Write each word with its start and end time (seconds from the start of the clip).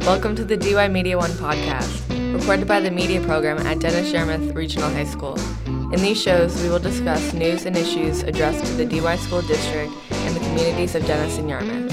Welcome 0.00 0.34
to 0.36 0.44
the 0.44 0.56
DY 0.56 0.88
Media 0.88 1.18
One 1.18 1.30
podcast, 1.32 2.34
recorded 2.34 2.66
by 2.66 2.80
the 2.80 2.90
media 2.90 3.20
program 3.20 3.58
at 3.66 3.80
Dennis 3.80 4.10
Yarmouth 4.12 4.54
Regional 4.54 4.88
High 4.88 5.04
School. 5.04 5.38
In 5.66 6.00
these 6.00 6.20
shows, 6.20 6.60
we 6.62 6.70
will 6.70 6.78
discuss 6.78 7.34
news 7.34 7.66
and 7.66 7.76
issues 7.76 8.22
addressed 8.22 8.64
to 8.64 8.72
the 8.72 8.86
DY 8.86 9.16
School 9.16 9.42
District 9.42 9.92
and 10.10 10.34
the 10.34 10.40
communities 10.40 10.94
of 10.94 11.06
Dennis 11.06 11.38
and 11.38 11.48
Yarmouth. 11.50 11.92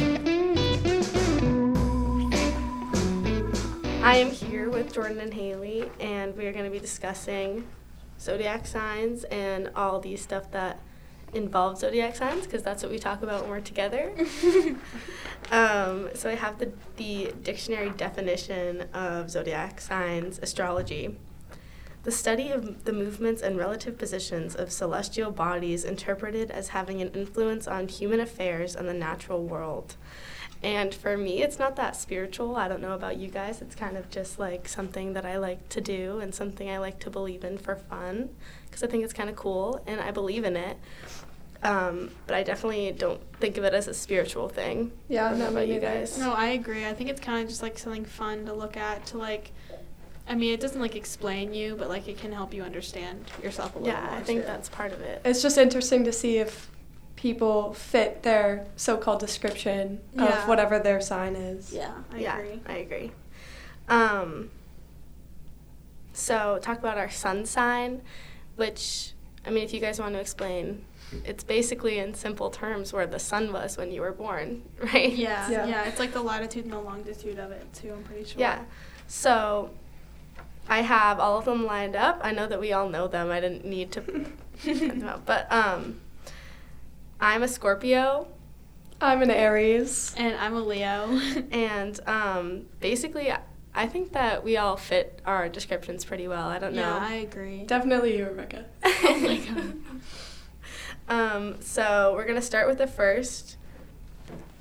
I 4.04 4.16
am 4.16 4.32
here 4.32 4.70
with 4.70 4.94
Jordan 4.94 5.20
and 5.20 5.34
Haley, 5.34 5.92
and 6.00 6.36
we 6.38 6.48
are 6.48 6.54
going 6.54 6.66
to 6.66 6.72
be 6.72 6.80
discussing 6.80 7.68
zodiac 8.20 8.66
signs 8.66 9.26
and 9.26 9.70
all 9.76 10.00
the 10.00 10.16
stuff 10.16 10.50
that 10.52 10.80
involves 11.34 11.82
zodiac 11.82 12.16
signs 12.16 12.46
because 12.46 12.64
that's 12.64 12.84
what 12.84 12.92
we 12.92 13.00
talk 13.00 13.22
about 13.22 13.42
when 13.42 13.52
we're 13.52 13.62
together. 13.62 14.14
um, 15.52 16.10
so 16.14 16.30
I 16.30 16.36
have 16.36 16.60
the, 16.60 16.72
the 16.96 17.34
dictionary 17.44 17.90
definition 17.92 18.82
of 18.94 19.30
zodiac 19.30 19.82
signs 19.82 20.40
astrology. 20.40 21.18
The 22.04 22.12
study 22.12 22.52
of 22.52 22.86
the 22.86 22.94
movements 22.94 23.42
and 23.42 23.58
relative 23.58 23.98
positions 23.98 24.56
of 24.56 24.72
celestial 24.72 25.32
bodies 25.32 25.84
interpreted 25.84 26.50
as 26.52 26.70
having 26.70 27.02
an 27.02 27.10
influence 27.10 27.68
on 27.68 27.90
human 27.90 28.22
affairs 28.22 28.76
and 28.76 28.88
the 28.88 28.94
natural 28.94 29.44
world. 29.44 29.98
And 30.64 30.94
for 30.94 31.18
me, 31.18 31.44
it's 31.44 31.60
not 31.60 31.76
that 31.76 31.96
spiritual. 31.96 32.56
I 32.56 32.68
don't 32.68 32.82
know 32.82 32.94
about 32.94 33.18
you 33.18 33.28
guys. 33.30 33.62
It's 33.62 33.76
kind 33.76 33.96
of 33.96 34.10
just 34.10 34.40
like 34.40 34.68
something 34.68 35.14
that 35.14 35.26
I 35.26 35.38
like 35.38 35.70
to 35.70 35.82
do 35.82 36.20
and 36.20 36.34
something 36.34 36.70
I 36.70 36.80
like 36.80 37.00
to 37.02 37.10
believe 37.10 37.44
in 37.44 37.58
for 37.58 37.76
fun 37.76 38.30
because 38.66 38.82
I 38.84 38.88
think 38.88 39.04
it's 39.04 39.14
kind 39.14 39.30
of 39.30 39.36
cool 39.36 39.82
and 39.86 40.02
I 40.02 40.12
believe 40.12 40.44
in 40.46 40.56
it. 40.58 40.78
Um, 41.64 42.12
but 42.28 42.36
I 42.36 42.44
definitely 42.44 42.92
don't 42.92 43.20
think 43.40 43.58
of 43.58 43.64
it 43.64 43.74
as 43.74 43.88
a 43.88 43.94
spiritual 43.94 44.48
thing. 44.50 44.92
Yeah, 45.10 45.26
I 45.26 45.30
don't 45.30 45.40
know 45.40 45.46
no, 45.46 45.52
about 45.52 45.62
me 45.68 45.74
you 45.76 45.80
neither. 45.80 45.88
guys. 46.00 46.18
No, 46.18 46.34
I 46.34 46.48
agree. 46.50 46.86
I 46.86 46.94
think 46.94 47.10
it's 47.10 47.22
kind 47.22 47.42
of 47.44 47.50
just 47.50 47.62
like 47.62 47.78
something 47.80 48.06
fun 48.06 48.46
to 48.46 48.54
look 48.54 48.78
at 48.78 49.06
to 49.08 49.18
like. 49.18 49.52
I 50.30 50.36
mean, 50.36 50.54
it 50.54 50.60
doesn't 50.60 50.82
like 50.82 50.96
explain 50.96 51.54
you, 51.54 51.76
but 51.76 51.88
like 51.90 52.08
it 52.08 52.18
can 52.18 52.32
help 52.32 52.54
you 52.54 52.62
understand 52.62 53.26
yourself 53.42 53.76
a 53.76 53.80
little 53.80 53.94
Yeah, 53.94 54.02
more. 54.02 54.12
Yeah, 54.12 54.18
I 54.18 54.24
think 54.24 54.42
too. 54.42 54.48
that's 54.48 54.70
part 54.70 54.92
of 54.92 55.02
it. 55.02 55.22
It's 55.24 55.42
just 55.42 55.58
interesting 55.58 56.04
to 56.04 56.12
see 56.12 56.38
if 56.38 56.70
people 57.18 57.74
fit 57.74 58.24
their 58.24 58.66
so-called 58.78 59.20
description 59.20 60.00
Yeah. 60.16 60.44
of 60.44 60.48
whatever 60.48 60.80
their 60.80 61.02
sign 61.02 61.36
is. 61.36 61.74
Yeah, 61.74 61.92
I 62.14 62.18
yeah, 62.20 62.38
agree. 62.38 62.62
I 62.66 62.74
agree. 62.78 63.12
Um, 63.90 64.50
so 66.14 66.60
talk 66.62 66.80
about 66.80 66.98
our 66.98 67.10
sun 67.10 67.46
sign, 67.46 68.02
which 68.56 69.12
I 69.46 69.50
mean, 69.50 69.64
if 69.64 69.74
you 69.74 69.80
guys 69.80 70.00
want 70.00 70.14
to 70.14 70.20
explain, 70.20 70.84
it's 71.24 71.44
basically 71.44 72.00
in 72.00 72.14
simple 72.14 72.50
terms 72.50 72.92
where 72.92 73.08
the 73.08 73.20
sun 73.20 73.54
was 73.54 73.78
when 73.78 73.92
you 73.92 74.02
were 74.02 74.12
born, 74.12 74.64
right? 74.94 75.12
Yeah, 75.14 75.50
Yeah. 75.50 75.66
yeah, 75.68 75.84
It's 75.86 76.00
like 76.00 76.14
the 76.14 76.22
latitude 76.22 76.66
and 76.66 76.74
the 76.74 76.80
longitude 76.80 77.40
of 77.40 77.52
it 77.52 77.66
too. 77.74 77.94
I'm 77.94 78.04
pretty 78.04 78.26
sure. 78.26 78.40
Yeah. 78.40 78.64
So 79.08 79.70
I 80.70 80.82
have 80.82 81.20
all 81.20 81.38
of 81.40 81.46
them 81.46 81.66
lined 81.66 81.96
up. 81.96 82.20
I 82.22 82.32
know 82.32 82.46
that 82.46 82.60
we 82.60 82.74
all 82.74 82.90
know 82.90 83.08
them. 83.08 83.32
I 83.32 83.40
didn't 83.40 83.64
need 83.66 83.92
to 83.94 84.02
print 84.02 84.38
them 84.64 85.04
out. 85.08 85.26
But 85.26 85.50
um, 85.52 86.02
I'm 87.20 87.44
a 87.44 87.48
Scorpio, 87.48 88.28
I'm 89.00 89.22
an 89.22 89.30
Aries. 89.32 90.14
And 90.18 90.36
I'm 90.38 90.56
a 90.56 90.62
Leo. 90.62 91.20
and 91.52 92.00
um, 92.08 92.66
basically, 92.80 93.32
I 93.74 93.88
think 93.88 94.14
that 94.14 94.44
we 94.44 94.58
all 94.58 94.76
fit 94.76 95.22
our 95.26 95.50
descriptions 95.50 96.04
pretty 96.04 96.28
well. 96.28 96.48
I 96.48 96.60
don't 96.60 96.74
know. 96.74 96.82
yeah, 96.82 97.00
I 97.00 97.14
agree. 97.16 97.64
Definitely 97.64 98.18
you, 98.18 98.26
Rebecca. 98.26 98.66
oh 98.84 99.20
my 99.20 99.38
god. 99.38 99.78
Um, 101.10 101.62
so 101.62 102.14
we're 102.16 102.26
gonna 102.26 102.42
start 102.42 102.68
with 102.68 102.80
the 102.80 102.88
first. 102.88 103.58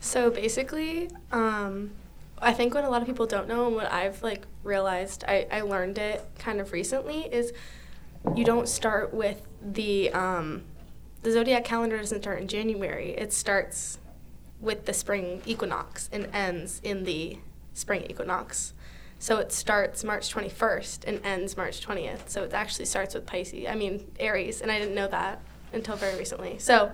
So 0.01 0.31
basically, 0.31 1.11
um, 1.33 1.91
I 2.39 2.53
think 2.53 2.75
what 2.75 2.85
a 2.85 2.91
lot 2.91 3.01
of 3.01 3.09
people 3.09 3.27
don't 3.27 3.49
know 3.49 3.67
and 3.67 3.75
what 3.75 3.91
I've 3.91 4.23
like 4.23 4.47
realized, 4.63 5.25
I, 5.27 5.47
I 5.51 5.63
learned 5.63 5.99
it 5.99 6.23
kind 6.39 6.61
of 6.61 6.73
recently 6.73 7.23
is 7.23 7.53
you 8.35 8.45
don't 8.45 8.69
start 8.69 9.15
with 9.15 9.43
the 9.63 10.13
um, 10.13 10.65
the 11.27 11.33
zodiac 11.33 11.65
calendar 11.65 11.99
doesn't 11.99 12.23
start 12.23 12.41
in 12.41 12.47
January. 12.47 13.11
It 13.19 13.33
starts 13.33 13.99
with 14.61 14.87
the 14.87 14.93
spring 14.93 15.43
equinox 15.45 16.09
and 16.13 16.29
ends 16.33 16.81
in 16.85 17.03
the 17.03 17.39
spring 17.75 18.07
equinox. 18.09 18.75
So 19.19 19.39
it 19.39 19.51
starts 19.51 20.05
March 20.05 20.33
21st 20.33 21.01
and 21.05 21.21
ends 21.27 21.57
March 21.57 21.85
20th. 21.85 22.29
So 22.29 22.45
it 22.45 22.55
actually 22.55 22.85
starts 22.85 23.13
with 23.13 23.27
Pisces. 23.27 23.67
I 23.69 23.75
mean 23.75 24.07
Aries, 24.21 24.61
and 24.61 24.71
I 24.71 24.79
didn't 24.79 24.95
know 24.95 25.09
that 25.09 25.41
until 25.73 25.97
very 25.97 26.17
recently. 26.17 26.61
So 26.61 26.93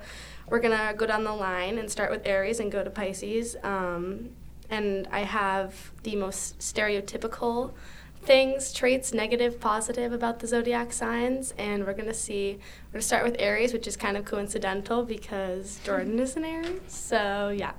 we're 0.49 0.61
gonna 0.61 0.95
go 0.97 1.05
down 1.05 1.25
the 1.25 1.35
line 1.35 1.77
and 1.77 1.91
start 1.91 2.11
with 2.11 2.27
Aries 2.27 2.59
and 2.59 2.73
go 2.73 2.83
to 2.83 2.89
Pisces. 2.89 3.55
Um, 3.63 4.31
and 4.71 5.09
I 5.13 5.25
have 5.25 5.93
the 6.05 6.17
most 6.17 6.59
stereotypical 6.59 7.73
things, 8.23 8.73
traits, 8.73 9.13
negative, 9.13 9.61
positive 9.61 10.13
about 10.13 10.39
the 10.39 10.47
zodiac 10.47 10.93
signs, 10.93 11.53
and 11.59 11.85
we're 11.85 11.95
gonna 11.95 12.15
see. 12.15 12.59
We're 12.89 12.95
gonna 12.95 13.03
start 13.03 13.25
with 13.25 13.37
Aries, 13.39 13.73
which 13.73 13.87
is 13.87 13.97
kind 13.97 14.17
of 14.17 14.25
coincidental 14.25 15.05
because 15.05 15.81
Jordan 15.85 16.19
is 16.19 16.37
an 16.37 16.45
Aries. 16.45 16.81
So 16.87 17.55
yeah. 17.57 17.73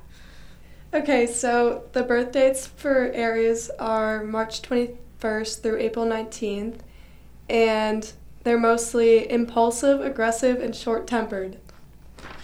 Okay, 0.93 1.25
so 1.25 1.85
the 1.93 2.03
birth 2.03 2.31
dates 2.31 2.67
for 2.67 3.11
Aries 3.13 3.71
are 3.79 4.23
March 4.23 4.61
21st 4.61 5.61
through 5.61 5.79
April 5.79 6.05
19th, 6.05 6.81
and 7.49 8.13
they're 8.43 8.59
mostly 8.59 9.29
impulsive, 9.31 10.01
aggressive, 10.01 10.61
and 10.61 10.75
short-tempered. 10.75 11.57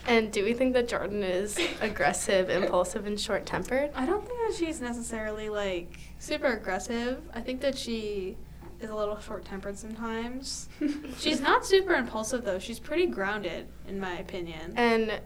And 0.07 0.31
do 0.31 0.43
we 0.43 0.53
think 0.53 0.73
that 0.73 0.87
Jordan 0.87 1.21
is 1.21 1.59
aggressive, 1.81 2.49
impulsive, 2.49 3.05
and 3.05 3.19
short 3.19 3.45
tempered? 3.45 3.91
I 3.93 4.07
don't 4.07 4.25
think 4.25 4.39
that 4.47 4.57
she's 4.57 4.81
necessarily 4.81 5.49
like 5.49 5.99
super 6.19 6.47
aggressive. 6.47 7.21
I 7.33 7.41
think 7.41 7.61
that 7.61 7.77
she 7.77 8.37
is 8.79 8.89
a 8.89 8.95
little 8.95 9.19
short 9.19 9.43
tempered 9.45 9.77
sometimes. 9.77 10.69
she's 11.17 11.41
not 11.41 11.65
super 11.65 11.93
impulsive 11.93 12.45
though. 12.45 12.59
She's 12.59 12.79
pretty 12.79 13.07
grounded 13.07 13.67
in 13.87 13.99
my 13.99 14.17
opinion. 14.19 14.73
And 14.75 15.19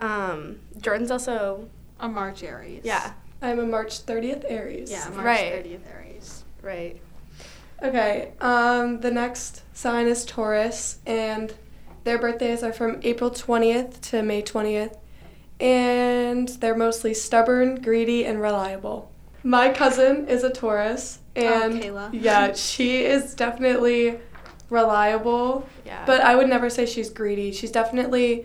um, 0.00 0.60
Jordan's 0.80 1.10
also 1.10 1.68
A 2.00 2.08
March 2.08 2.42
Aries. 2.42 2.82
yeah, 2.84 3.12
I'm 3.42 3.58
a 3.58 3.66
March 3.66 4.04
30th 4.06 4.44
Aries. 4.48 4.90
Yeah, 4.90 5.08
March 5.10 5.24
Right. 5.24 5.52
30th 5.64 5.80
Aries. 5.92 6.44
right. 6.62 7.00
Okay, 7.80 8.32
um, 8.40 9.00
the 9.00 9.10
next 9.12 9.62
sign 9.72 10.08
is 10.08 10.24
Taurus, 10.24 10.98
and 11.06 11.54
their 12.02 12.18
birthdays 12.18 12.64
are 12.64 12.72
from 12.72 12.98
April 13.04 13.30
20th 13.30 14.00
to 14.10 14.20
May 14.24 14.42
20th, 14.42 14.96
and 15.60 16.48
they're 16.48 16.74
mostly 16.74 17.14
stubborn, 17.14 17.76
greedy, 17.80 18.24
and 18.26 18.40
reliable. 18.40 19.12
My 19.48 19.70
cousin 19.72 20.28
is 20.28 20.44
a 20.44 20.50
Taurus, 20.50 21.20
oh, 21.34 21.40
and 21.40 21.82
Kayla. 21.82 22.10
yeah, 22.12 22.52
she 22.52 23.06
is 23.06 23.34
definitely 23.34 24.20
reliable, 24.68 25.66
Yeah. 25.86 26.04
but 26.04 26.20
I 26.20 26.36
would 26.36 26.48
never 26.50 26.68
say 26.68 26.84
she's 26.84 27.08
greedy. 27.08 27.50
She's 27.52 27.70
definitely, 27.70 28.44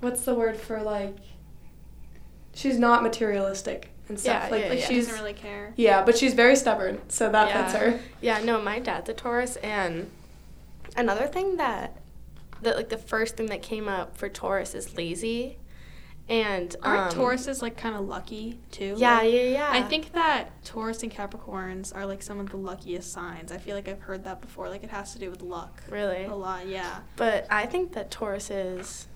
what's 0.00 0.22
the 0.22 0.34
word 0.34 0.56
for 0.56 0.82
like, 0.82 1.14
she's 2.54 2.76
not 2.76 3.04
materialistic 3.04 3.90
and 4.08 4.18
stuff. 4.18 4.46
Yeah, 4.46 4.50
like, 4.50 4.62
yeah, 4.64 4.68
like 4.70 4.78
yeah. 4.80 4.86
She 4.88 4.96
doesn't 4.96 5.14
really 5.14 5.32
care. 5.32 5.72
yeah, 5.76 6.04
but 6.04 6.18
she's 6.18 6.34
very 6.34 6.56
stubborn, 6.56 6.98
so 7.06 7.30
that 7.30 7.46
Yeah. 7.48 7.62
fits 7.68 7.78
her. 7.80 8.00
Yeah, 8.20 8.38
no, 8.42 8.60
my 8.60 8.80
dad's 8.80 9.08
a 9.08 9.14
Taurus, 9.14 9.54
and 9.58 10.10
another 10.96 11.28
thing 11.28 11.56
that, 11.58 11.98
that 12.62 12.74
like 12.74 12.88
the 12.88 12.98
first 12.98 13.36
thing 13.36 13.46
that 13.46 13.62
came 13.62 13.86
up 13.86 14.16
for 14.16 14.28
Taurus 14.28 14.74
is 14.74 14.96
lazy, 14.96 15.58
and 16.28 16.74
Aren't 16.82 17.12
um, 17.12 17.18
Tauruses 17.18 17.62
like 17.62 17.76
kind 17.76 17.94
of 17.94 18.06
lucky 18.06 18.58
too? 18.70 18.94
Yeah, 18.96 19.18
Like, 19.18 19.32
yeah, 19.32 19.40
yeah. 19.42 19.68
I 19.70 19.82
think 19.82 20.12
that 20.12 20.64
Taurus 20.64 21.02
and 21.02 21.12
Capricorns 21.12 21.94
are 21.94 22.04
like 22.04 22.22
some 22.22 22.40
of 22.40 22.50
the 22.50 22.56
luckiest 22.56 23.12
signs. 23.12 23.52
I 23.52 23.58
feel 23.58 23.76
like 23.76 23.88
I've 23.88 24.00
heard 24.00 24.24
that 24.24 24.40
before. 24.40 24.68
Like 24.68 24.82
it 24.82 24.90
has 24.90 25.12
to 25.12 25.18
do 25.18 25.30
with 25.30 25.42
luck. 25.42 25.82
really, 25.88 26.24
A 26.24 26.34
lot, 26.34 26.66
yeah. 26.66 26.98
but 27.16 27.46
I 27.48 27.66
think 27.66 27.92
that 27.92 28.10
Tauruses 28.10 29.06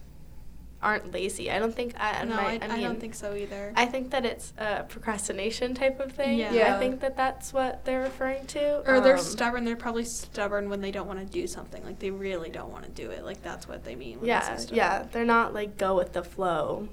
aren't 0.83 1.13
lazy. 1.13 1.51
I 1.51 1.59
don't 1.59 1.75
think 1.75 1.95
I. 1.99 2.25
no, 2.25 2.37
my, 2.37 2.43
I, 2.43 2.59
I, 2.63 2.75
I, 2.77 2.81
don't 2.81 2.99
think 3.01 3.15
so 3.15 3.35
either. 3.35 3.73
I 3.77 3.87
think 3.87 4.11
that 4.11 4.25
it's 4.25 4.53
a 4.57 4.85
procrastination 4.85 5.75
type 5.75 6.01
of 6.01 6.13
thing. 6.13 6.39
Yeah. 6.39 6.53
Yeah. 6.53 6.77
I 6.77 6.79
think 6.79 7.01
that 7.01 7.17
that's 7.17 7.53
what 7.53 7.85
they're 7.85 8.03
referring 8.03 8.47
to. 8.49 8.89
or 8.89 9.01
they're 9.01 9.17
Um, 9.17 9.23
stubborn. 9.23 9.65
They're 9.65 9.77
probably 9.77 10.05
stubborn 10.05 10.71
when 10.71 10.81
they 10.81 10.91
don't 10.91 11.07
want 11.07 11.19
to 11.19 11.27
do 11.27 11.47
something. 11.47 11.85
Like 11.85 11.99
they 11.99 12.11
really 12.11 12.51
don't 12.51 12.71
want 12.73 12.85
to 12.85 12.91
do 12.91 13.11
it. 13.11 13.25
Like 13.25 13.43
that's 13.43 13.69
what 13.69 13.85
they 13.85 13.95
mean. 13.95 14.21
When 14.21 14.29
Yeah, 14.29 14.55
they 14.55 14.63
say 14.63 14.75
yeah. 14.77 15.07
They're 15.11 15.25
not 15.25 15.53
like 15.53 15.77
go 15.77 15.97
with 15.97 16.13
the 16.13 16.23
flow. 16.23 16.89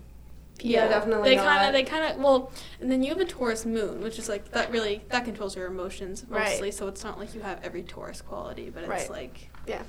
Yeah, 0.61 0.87
definitely 0.87 1.29
They 1.29 1.35
kind 1.35 1.67
of, 1.67 1.73
they 1.73 1.83
kind 1.83 2.03
of, 2.03 2.21
well, 2.21 2.51
and 2.81 2.91
then 2.91 3.03
you 3.03 3.09
have 3.09 3.19
a 3.19 3.25
Taurus 3.25 3.65
moon, 3.65 4.01
which 4.01 4.17
is 4.17 4.27
like 4.29 4.51
that 4.51 4.71
really 4.71 5.03
that 5.09 5.25
controls 5.25 5.55
your 5.55 5.67
emotions 5.67 6.23
mostly. 6.23 6.37
Right. 6.37 6.49
mostly. 6.49 6.71
So 6.71 6.87
it's 6.87 7.03
not 7.03 7.19
like 7.19 7.33
you 7.35 7.41
have 7.41 7.59
every 7.63 7.83
Taurus 7.83 8.21
quality, 8.21 8.69
but 8.69 8.81
it's 8.83 8.89
Right. 8.89 9.09
like 9.09 9.49
yeah. 9.67 9.83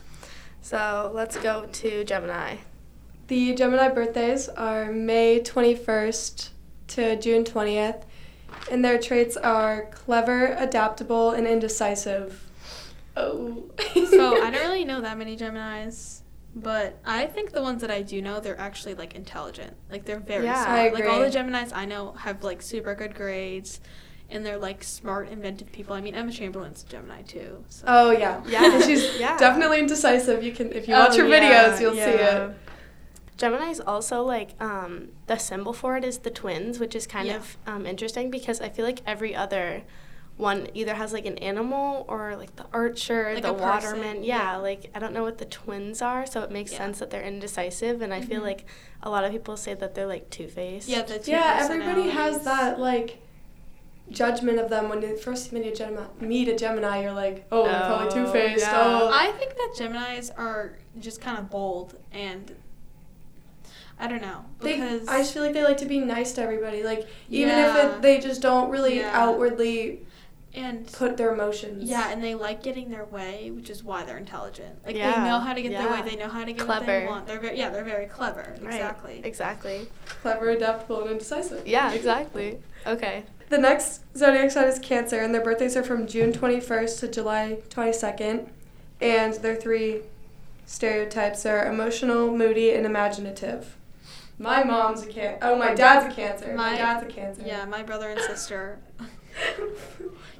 So 0.60 1.10
let's 1.14 1.36
go 1.38 1.66
to 1.66 2.04
Gemini. 2.04 2.56
The 3.28 3.54
Gemini 3.54 3.88
birthdays 3.88 4.48
are 4.48 4.90
May 4.92 5.40
21st 5.40 6.48
to 6.88 7.16
June 7.16 7.44
20th, 7.44 8.02
and 8.70 8.84
their 8.84 8.98
traits 8.98 9.36
are 9.36 9.86
clever, 9.92 10.54
adaptable, 10.58 11.30
and 11.32 11.46
indecisive. 11.46 12.44
Oh. 13.16 13.64
so 14.10 14.42
I 14.42 14.50
don't 14.50 14.62
really 14.62 14.84
know 14.84 15.00
that 15.00 15.18
many 15.18 15.36
Geminis, 15.36 16.20
but 16.62 16.98
I 17.04 17.26
think 17.26 17.52
the 17.52 17.62
ones 17.62 17.80
that 17.82 17.90
I 17.90 18.02
do 18.02 18.20
know, 18.22 18.40
they're 18.40 18.58
actually 18.60 18.94
like 18.94 19.14
intelligent. 19.14 19.74
Like 19.90 20.04
they're 20.04 20.20
very 20.20 20.44
Yeah. 20.44 20.64
smart. 20.64 20.78
I 20.78 20.88
Like 20.90 21.04
all 21.06 21.20
the. 21.20 21.26
Geminis 21.30 21.72
I 21.74 21.84
know 21.84 22.12
have 22.12 22.42
like 22.44 22.62
super 22.62 22.94
good 22.94 23.14
grades, 23.14 23.80
and 24.30 24.44
they're 24.44 24.58
like 24.58 24.82
smart, 24.84 25.28
inventive 25.28 25.70
people. 25.72 25.94
I 25.94 26.00
mean, 26.00 26.14
Emma 26.14 26.32
Chamberlain's 26.32 26.82
a 26.82 26.86
Gemini 26.86 27.22
too. 27.22 27.64
So. 27.68 27.84
Oh 27.86 28.10
yeah, 28.10 28.42
Yeah. 28.48 28.80
She's 28.80 29.16
Yeah. 29.18 29.36
definitely 29.38 29.78
indecisive. 29.80 30.42
You 30.42 30.52
can 30.52 30.72
if 30.72 30.88
you 30.88 30.94
Oh, 30.94 31.00
watch 31.00 31.16
her 31.16 31.26
yeah, 31.26 31.40
videos, 31.72 31.80
you'll 31.80 31.94
see 31.94 32.00
it. 32.00 32.52
Gemini's 33.36 33.78
also 33.80 34.22
like 34.24 34.60
um, 34.60 35.10
the 35.28 35.36
symbol 35.38 35.72
for 35.72 35.96
it 35.96 36.04
is 36.04 36.18
the 36.18 36.30
twins, 36.30 36.80
which 36.80 36.96
is 36.96 37.06
kind 37.06 37.28
Yeah. 37.28 37.36
of 37.36 37.56
um, 37.66 37.86
interesting 37.86 38.30
because 38.30 38.60
I 38.60 38.68
feel 38.68 38.84
like 38.84 39.00
every 39.06 39.34
other 39.34 39.82
one 40.38 40.68
either 40.72 40.94
has 40.94 41.12
like 41.12 41.26
an 41.26 41.36
animal 41.38 42.06
or 42.08 42.36
like 42.36 42.54
the 42.56 42.64
archer, 42.72 43.32
Like 43.34 43.42
the 43.42 43.52
waterman. 43.52 44.22
Yeah, 44.22 44.52
yeah. 44.52 44.56
like 44.56 44.90
I 44.94 44.98
don't 45.00 45.12
know 45.12 45.24
what 45.24 45.38
the 45.38 45.44
twins 45.44 46.00
are, 46.00 46.24
so 46.26 46.42
it 46.42 46.50
makes 46.50 46.72
Yeah. 46.72 46.78
sense 46.78 47.00
that 47.00 47.10
they're 47.10 47.22
indecisive. 47.22 48.00
And 48.00 48.14
I 48.14 48.20
feel 48.22 48.40
Mhm. 48.40 48.44
like 48.44 48.64
a 49.02 49.10
lot 49.10 49.24
of 49.24 49.32
people 49.32 49.56
say 49.56 49.74
that 49.74 49.94
they're 49.96 50.06
like 50.06 50.30
two 50.30 50.46
faced. 50.46 50.88
Yeah, 50.88 51.02
the 51.02 51.18
two 51.18 51.32
Yeah, 51.32 51.58
everybody 51.60 52.08
has 52.10 52.44
that 52.44 52.78
like 52.78 53.18
judgment 54.10 54.58
of 54.60 54.70
them 54.70 54.88
when 54.88 55.02
you 55.02 55.16
first 55.16 55.52
meet 55.52 55.66
a 55.66 55.74
Gemini. 55.74 56.06
Meet 56.20 56.48
a 56.48 56.56
Gemini, 56.56 57.02
you're 57.02 57.12
like, 57.12 57.44
oh, 57.52 57.64
they're 57.64 57.80
probably 57.86 58.10
two 58.12 58.26
faced. 58.32 58.60
yeah. 58.64 58.72
Oh, 58.80 59.10
I 59.12 59.32
think 59.32 59.54
that 59.56 59.74
Gemini's 59.76 60.30
are 60.30 60.78
just 61.00 61.20
kind 61.20 61.36
of 61.38 61.50
bold 61.50 61.94
and 62.12 62.54
I 64.00 64.06
don't 64.06 64.22
know 64.22 64.44
they, 64.60 64.74
because 64.74 65.08
I 65.08 65.18
just 65.18 65.34
feel 65.34 65.42
like 65.42 65.52
they 65.54 65.64
like 65.64 65.78
to 65.78 65.84
be 65.86 65.98
nice 65.98 66.30
to 66.34 66.42
everybody. 66.42 66.84
Like 66.84 67.08
even 67.28 67.48
Yeah. 67.58 67.86
if 67.88 67.94
it, 67.96 68.02
they 68.02 68.20
just 68.20 68.40
don't 68.40 68.70
really 68.70 68.98
Yeah. 69.00 69.10
outwardly 69.12 70.06
and 70.54 70.90
put 70.92 71.16
their 71.16 71.32
emotions. 71.32 71.88
yeah, 71.88 72.10
and 72.10 72.22
they 72.22 72.34
like 72.34 72.62
getting 72.62 72.90
their 72.90 73.04
way, 73.04 73.50
which 73.50 73.70
is 73.70 73.84
why 73.84 74.04
they're 74.04 74.18
intelligent. 74.18 74.84
Like 74.86 74.96
Yeah, 74.96 75.12
they 75.22 75.28
know 75.28 75.38
how 75.38 75.52
to 75.52 75.62
get 75.62 75.72
their 75.72 75.90
way. 75.90 76.02
They 76.02 76.16
know 76.16 76.28
how 76.28 76.44
to 76.44 76.52
get 76.52 76.66
what 76.66 76.86
they 76.86 77.06
want. 77.06 77.26
They're 77.26 77.40
very 77.40 77.58
yeah, 77.58 77.70
they're 77.70 77.84
very 77.84 78.06
clever. 78.06 78.54
Right. 78.60 78.74
Exactly. 78.74 79.20
Exactly. 79.24 79.88
clever, 80.22 80.50
adaptable, 80.50 81.02
and 81.02 81.10
indecisive. 81.12 81.66
Yeah, 81.66 81.92
exactly. 81.92 82.58
Okay. 82.86 83.24
The 83.50 83.58
next 83.58 84.02
zodiac 84.16 84.50
sign 84.50 84.68
is 84.68 84.78
Cancer, 84.78 85.20
and 85.20 85.34
their 85.34 85.42
birthdays 85.42 85.76
are 85.76 85.82
from 85.82 86.06
June 86.06 86.32
21st 86.32 87.00
to 87.00 87.08
July 87.08 87.58
22nd. 87.70 88.48
And 89.00 89.34
their 89.34 89.56
three 89.56 90.02
stereotypes 90.66 91.46
are 91.46 91.70
emotional, 91.70 92.30
moody, 92.36 92.72
and 92.72 92.84
imaginative. 92.84 93.76
My 94.38 94.62
mom's 94.64 95.02
a 95.02 95.06
Cancer. 95.06 95.38
Oh, 95.42 95.56
my 95.56 95.74
dad's 95.74 96.12
a 96.12 96.14
Cancer. 96.14 96.48
My, 96.48 96.72
My- 96.72 96.76
dad's 96.76 97.02
a 97.04 97.06
Cancer. 97.06 97.42
Yeah, 97.44 97.64
my 97.64 97.82
brother 97.82 98.08
and 98.10 98.20
sister. 98.20 98.78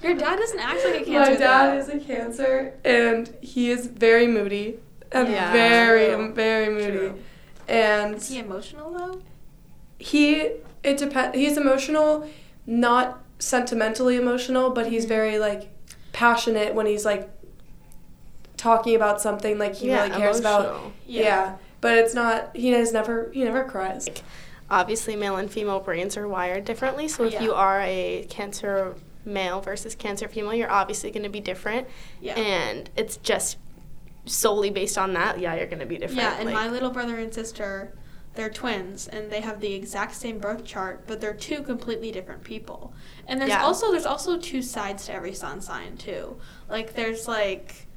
Your 0.03 0.15
dad 0.15 0.37
doesn't 0.39 0.59
act 0.61 0.85
like 0.85 1.03
a 1.03 1.05
cancer. 1.05 1.33
My 1.33 1.37
dad 1.37 1.75
though. 1.75 1.79
is 1.79 1.89
a 1.89 1.99
Cancer, 1.99 2.75
and 2.85 3.35
he 3.41 3.71
is 3.71 3.87
very 3.87 4.27
moody. 4.27 4.79
And 5.11 5.29
Yeah. 5.29 5.53
very, 5.53 6.15
True. 6.15 6.33
very 6.33 6.69
moody. 6.73 6.99
True. 6.99 7.19
And 7.67 8.15
Is 8.17 8.29
he 8.29 8.39
emotional 8.39 8.93
though? 8.93 9.21
he 9.99 10.50
it 10.85 10.97
depends 10.97 11.37
he's 11.37 11.56
emotional 11.56 12.25
not 12.67 13.19
sentimentally 13.41 14.15
emotional 14.17 14.71
but 14.71 14.87
he's 14.87 15.05
Mhm. 15.05 15.09
very 15.09 15.39
like 15.41 15.69
passionate 16.12 16.73
when 16.75 16.87
he's 16.87 17.05
like 17.05 17.29
talking 18.56 18.95
about 18.95 19.21
something 19.21 19.59
like 19.59 19.75
he 19.75 19.89
yeah, 19.89 20.05
really 20.05 20.17
cares 20.17 20.39
about 20.39 20.67
emotional. 20.67 20.93
yeah. 21.06 21.56
but 21.81 21.97
it's 21.99 22.15
not 22.15 22.50
he 22.55 22.71
has 22.71 22.93
never 22.93 23.29
he 23.33 23.43
never 23.45 23.65
cries 23.65 24.09
obviously 24.70 25.17
male 25.17 25.37
and 25.37 25.50
female 25.50 25.81
brains 25.81 26.17
are 26.17 26.29
wired 26.29 26.65
differently 26.65 27.09
so 27.09 27.25
if 27.25 27.32
Yeah. 27.35 27.43
you 27.43 27.55
are 27.55 27.81
a 27.82 28.26
cancer 28.29 28.94
male 29.25 29.61
versus 29.61 29.94
cancer 29.94 30.29
female 30.29 30.55
you're 30.55 30.70
obviously 30.70 31.11
going 31.11 31.23
to 31.23 31.29
be 31.29 31.41
different 31.41 31.87
Yeah. 32.20 32.35
and 32.35 32.88
it's 32.97 33.17
just 33.19 33.59
solely 34.26 34.70
based 34.70 34.99
on 34.99 35.15
that 35.15 35.38
yeah 35.38 35.55
you're 35.55 35.67
going 35.67 35.79
to 35.81 35.87
be 35.87 35.97
different 35.99 36.20
Yeah, 36.23 36.37
and 36.37 36.47
like- 36.47 36.55
my 36.55 36.69
little 36.69 36.91
brother 36.91 37.17
and 37.17 37.32
sister, 37.32 37.93
they're 38.35 38.50
twins, 38.50 39.09
and 39.09 39.32
they 39.32 39.41
have 39.41 39.59
the 39.61 39.75
exact 39.75 40.15
same 40.15 40.38
birth 40.38 40.65
chart, 40.65 41.05
but 41.09 41.21
they're 41.21 41.35
two 41.35 41.61
completely 41.62 42.12
different 42.12 42.44
people. 42.44 42.93
And 43.26 43.41
there's 43.41 43.49
Yeah. 43.49 43.64
also 43.64 43.91
there's 43.91 44.06
also 44.06 44.37
two 44.38 44.62
sides 44.62 45.06
to 45.06 45.12
every 45.12 45.32
sun 45.35 45.61
sign 45.61 45.97
too. 45.97 46.37
Like 46.69 46.94
there's 46.94 47.26
like, 47.26 47.88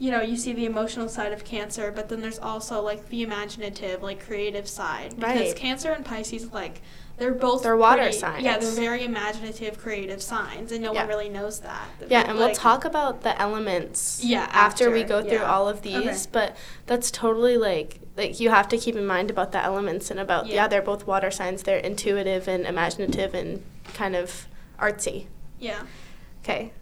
you 0.00 0.10
know, 0.10 0.22
you 0.22 0.36
see 0.36 0.52
the 0.54 0.64
emotional 0.64 1.08
side 1.10 1.30
of 1.32 1.44
Cancer, 1.44 1.92
but 1.94 2.08
then 2.08 2.20
there's 2.22 2.38
also 2.38 2.80
like 2.80 3.08
the 3.10 3.22
imaginative, 3.22 4.02
like 4.02 4.24
creative 4.26 4.66
side. 4.66 5.14
Because 5.16 5.36
Right. 5.48 5.56
Cancer 5.56 5.92
and 5.92 6.04
Pisces, 6.04 6.50
like 6.52 6.80
they're 7.18 7.34
both 7.34 7.62
They're 7.64 7.76
water 7.76 8.04
pretty- 8.04 8.42
Yeah, 8.42 8.56
they're 8.56 8.70
very 8.70 9.04
imaginative, 9.04 9.76
creative 9.78 10.22
signs, 10.22 10.72
and 10.72 10.82
no 10.82 10.94
Yeah. 10.94 11.00
one 11.00 11.08
really 11.08 11.28
knows 11.28 11.60
that. 11.60 11.86
yeah 12.08 12.24
and 12.26 12.38
we'll 12.38 12.54
talk 12.54 12.86
about 12.86 13.20
the 13.24 13.38
elements 13.38 14.24
Yeah, 14.24 14.48
after, 14.52 14.90
we 14.90 15.02
go 15.04 15.20
through 15.20 15.32
yeah. 15.44 15.52
all 15.54 15.68
of 15.68 15.82
these 15.82 15.96
Okay. 15.96 16.30
but 16.32 16.56
that's 16.86 17.10
totally 17.10 17.58
like 17.58 18.00
like 18.16 18.40
you 18.40 18.48
have 18.50 18.68
to 18.70 18.78
keep 18.78 18.96
in 18.96 19.06
mind 19.06 19.30
about 19.30 19.52
the 19.52 19.62
elements 19.62 20.10
and 20.10 20.18
about 20.18 20.46
yeah, 20.46 20.54
Yeah. 20.54 20.68
they're 20.68 20.82
both 20.92 21.06
water 21.06 21.30
signs 21.30 21.62
they're 21.64 21.78
intuitive 21.78 22.48
and 22.48 22.64
imaginative 22.64 23.34
and 23.34 23.62
kind 23.94 24.16
of 24.16 24.46
artsy 24.78 25.26
Yeah. 25.58 25.82
okay 26.42 26.72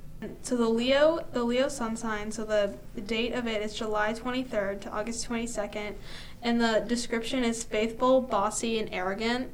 So 0.43 0.57
the 0.57 0.69
Leo, 0.69 1.21
the 1.33 1.45
Leo 1.45 1.69
sun 1.69 1.97
sign. 1.97 2.33
So 2.33 2.45
the, 2.45 2.75
the 2.95 3.01
date 3.01 3.33
of 3.35 3.47
it 3.47 3.63
is 3.63 3.73
July 3.75 4.13
23rd 4.15 4.81
to 4.83 4.91
August 4.91 5.29
22nd, 5.29 5.95
and 6.43 6.61
the 6.61 6.85
description 6.87 7.45
is 7.45 7.63
faithful, 7.63 8.21
bossy, 8.21 8.79
and 8.79 8.89
arrogant. 8.93 9.51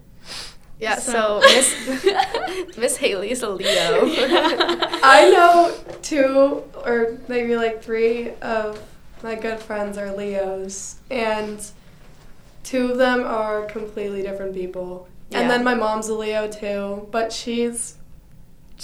yeah 0.80 0.96
So- 0.96 1.12
so 1.12 1.40
miss 1.54 2.76
miss 2.76 2.96
haley's 2.96 3.42
a 3.42 3.48
leo 3.50 3.68
i 5.04 5.30
know 5.32 5.76
two 6.02 6.62
or 6.84 7.18
maybe 7.28 7.54
like 7.56 7.82
three 7.82 8.30
of 8.40 8.82
my 9.22 9.34
good 9.36 9.60
friends 9.60 9.96
are 9.98 10.10
leos 10.16 10.96
and 11.10 11.64
two 12.64 12.90
of 12.92 12.98
them 12.98 13.22
are 13.22 13.66
completely 13.66 14.22
different 14.22 14.52
people 14.54 15.06
Yeah. 15.30 15.40
and 15.42 15.50
then 15.50 15.62
my 15.62 15.74
mom's 15.74 16.08
a 16.08 16.14
leo 16.14 16.50
too 16.50 17.06
but 17.12 17.32
she's 17.32 17.96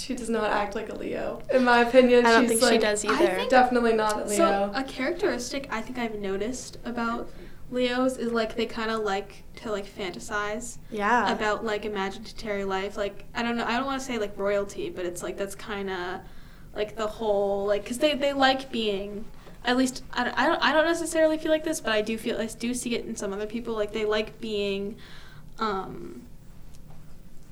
she 0.01 0.13
does 0.15 0.29
not 0.29 0.49
act 0.49 0.75
like 0.75 0.89
a 0.89 0.95
leo 0.95 1.41
in 1.53 1.63
my 1.63 1.79
opinion 1.81 2.25
i 2.25 2.31
don't 2.31 2.41
she's 2.43 2.49
think 2.51 2.61
like 2.61 2.73
she 2.73 2.77
does 2.79 3.05
I 3.05 3.13
either 3.13 3.35
think- 3.35 3.49
definitely 3.49 3.93
not 3.93 4.13
a 4.21 4.25
leo 4.25 4.37
So 4.37 4.71
a 4.73 4.83
characteristic 4.83 5.67
I 5.71 5.81
think 5.81 5.97
I've 5.97 6.15
noticed 6.15 6.77
about 6.85 7.29
Leos 7.71 8.17
is 8.17 8.33
like 8.33 8.55
they 8.57 8.65
kind 8.65 8.91
of 8.91 8.99
like 9.03 9.43
to 9.61 9.71
like 9.71 9.85
fantasize 9.85 10.77
yeah 10.89 11.31
about 11.31 11.63
like 11.63 11.85
imaginary 11.85 12.65
life. 12.65 12.97
Like 12.97 13.23
I 13.33 13.41
don't 13.43 13.55
know, 13.55 13.63
I 13.65 13.77
don't 13.77 13.85
want 13.85 14.01
to 14.01 14.05
say 14.05 14.17
like 14.17 14.37
royalty, 14.37 14.89
but 14.89 15.05
it's 15.05 15.23
like 15.23 15.37
that's 15.37 15.55
kind 15.55 15.89
of 15.89 16.19
like 16.75 16.97
the 16.97 17.07
whole 17.07 17.65
like 17.65 17.83
because 17.83 17.99
they 17.99 18.13
they 18.15 18.33
like 18.33 18.71
being. 18.73 19.23
At 19.63 19.77
least 19.77 20.03
I 20.11 20.25
don't, 20.25 20.37
I 20.37 20.47
don't 20.47 20.61
I 20.61 20.73
don't 20.73 20.85
necessarily 20.85 21.37
feel 21.37 21.51
like 21.51 21.63
this, 21.63 21.79
but 21.79 21.93
I 21.93 22.01
do 22.01 22.17
feel 22.17 22.41
I 22.41 22.47
do 22.47 22.73
see 22.73 22.93
it 22.95 23.05
in 23.05 23.15
some 23.15 23.31
other 23.31 23.45
people. 23.47 23.73
Like 23.73 23.93
they 23.93 24.03
like 24.03 24.41
being, 24.41 24.97
um, 25.59 26.23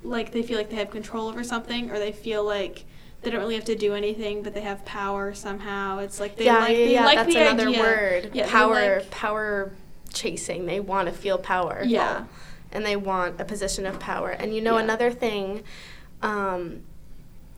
like 0.02 0.32
they 0.32 0.42
feel 0.42 0.56
like 0.58 0.70
they 0.70 0.76
have 0.76 0.90
control 0.90 1.28
over 1.28 1.42
something, 1.44 1.90
or 1.90 1.98
they 1.98 2.12
feel 2.12 2.44
like 2.44 2.84
they 3.22 3.30
don't 3.30 3.40
really 3.40 3.54
have 3.56 3.64
to 3.66 3.74
do 3.76 3.94
anything, 3.94 4.42
but 4.42 4.54
they 4.54 4.62
have 4.62 4.84
power 4.84 5.34
somehow. 5.34 5.98
It's 5.98 6.18
like 6.20 6.36
they 6.36 6.46
yeah, 6.46 6.58
like 6.58 6.70
yeah, 6.70 6.76
they 6.76 6.92
yeah, 6.94 7.04
like 7.04 7.16
that's 7.18 7.34
the 7.34 7.40
another 7.40 7.68
idea. 7.68 7.80
word. 7.80 8.30
Yeah, 8.32 8.50
power, 8.50 8.96
like- 9.00 9.10
power 9.10 9.72
chasing. 10.12 10.66
They 10.66 10.80
want 10.80 11.08
to 11.08 11.14
feel 11.14 11.38
power. 11.38 11.82
Yeah. 11.84 12.24
and 12.72 12.86
they 12.86 12.94
want 12.96 13.40
a 13.40 13.44
position 13.44 13.84
of 13.84 13.98
power. 13.98 14.30
And 14.30 14.54
you 14.54 14.60
know, 14.60 14.76
Yeah. 14.76 14.84
another 14.84 15.10
thing 15.10 15.64
um, 16.22 16.82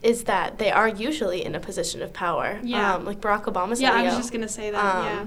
is 0.02 0.24
that 0.24 0.58
they 0.58 0.70
are 0.70 0.88
usually 0.88 1.44
in 1.44 1.54
a 1.54 1.60
position 1.60 2.00
of 2.02 2.12
power. 2.12 2.58
Yeah. 2.62 2.94
um, 2.94 3.04
like 3.04 3.20
Barack 3.20 3.44
Obama's 3.44 3.80
Yeah, 3.80 3.92
Leo. 3.92 4.00
I 4.00 4.04
was 4.06 4.16
just 4.16 4.32
gonna 4.32 4.48
say 4.48 4.70
that. 4.70 5.04
yeah. 5.04 5.26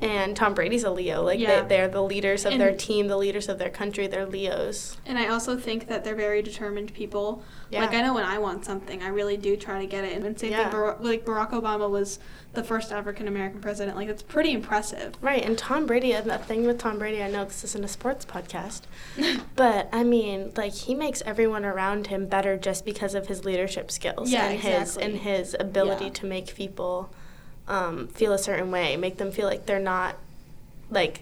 And 0.00 0.36
Tom 0.36 0.54
Brady's 0.54 0.84
a 0.84 0.90
Leo. 0.90 1.22
Like 1.22 1.40
Yeah. 1.40 1.62
they, 1.62 1.68
they're 1.68 1.88
the 1.88 2.02
leaders 2.02 2.44
of 2.46 2.56
their 2.56 2.72
team, 2.72 3.08
the 3.08 3.16
leaders 3.16 3.48
of 3.48 3.58
their 3.58 3.68
country. 3.70 4.06
They're 4.06 4.26
Leos. 4.26 4.96
And 5.04 5.18
I 5.18 5.26
also 5.26 5.56
think 5.56 5.88
that 5.88 6.04
they're 6.04 6.14
very 6.14 6.40
determined 6.40 6.94
people. 6.94 7.42
Yeah. 7.70 7.80
Like 7.80 7.94
I 7.94 8.02
know 8.02 8.14
when 8.14 8.24
I 8.24 8.38
want 8.38 8.64
something, 8.64 9.02
I 9.02 9.08
really 9.08 9.36
do 9.36 9.56
try 9.56 9.80
to 9.80 9.86
get 9.86 10.04
it. 10.04 10.12
And 10.22 10.38
same 10.38 10.52
Yeah. 10.52 10.64
thing, 10.70 10.72
Bar- 10.72 10.96
like 11.00 11.24
Barack 11.24 11.50
Obama 11.50 11.90
was 11.90 12.20
the 12.54 12.62
first 12.62 12.92
African 12.92 13.26
American 13.26 13.60
president. 13.60 13.96
Like 13.96 14.06
that's 14.06 14.22
pretty 14.22 14.52
impressive. 14.52 15.14
Right, 15.20 15.44
and 15.44 15.58
Tom 15.58 15.84
Brady, 15.86 16.12
and 16.12 16.30
the 16.30 16.38
thing 16.38 16.64
with 16.64 16.78
Tom 16.78 16.98
Brady, 16.98 17.20
I 17.22 17.28
know 17.30 17.44
this 17.44 17.62
isn't 17.64 17.84
a 17.84 17.88
sports 17.88 18.24
podcast, 18.24 18.82
but 19.56 19.88
I 19.92 20.04
mean, 20.04 20.52
like 20.56 20.72
he 20.74 20.94
makes 20.94 21.22
everyone 21.22 21.64
around 21.64 22.06
him 22.06 22.26
better 22.26 22.56
just 22.56 22.84
because 22.84 23.14
of 23.14 23.26
his 23.26 23.44
leadership 23.44 23.90
skills 23.90 24.30
Yeah, 24.30 24.46
and 24.48 24.60
his 24.60 24.96
and 24.96 25.16
his 25.16 25.56
ability 25.58 26.10
to 26.10 26.26
make 26.26 26.54
people 26.54 27.10
um, 27.68 28.08
feel 28.08 28.32
a 28.32 28.38
certain 28.38 28.70
way, 28.70 28.96
make 28.96 29.18
them 29.18 29.30
feel 29.30 29.46
like 29.46 29.66
they're 29.66 29.78
not 29.78 30.16
like 30.90 31.20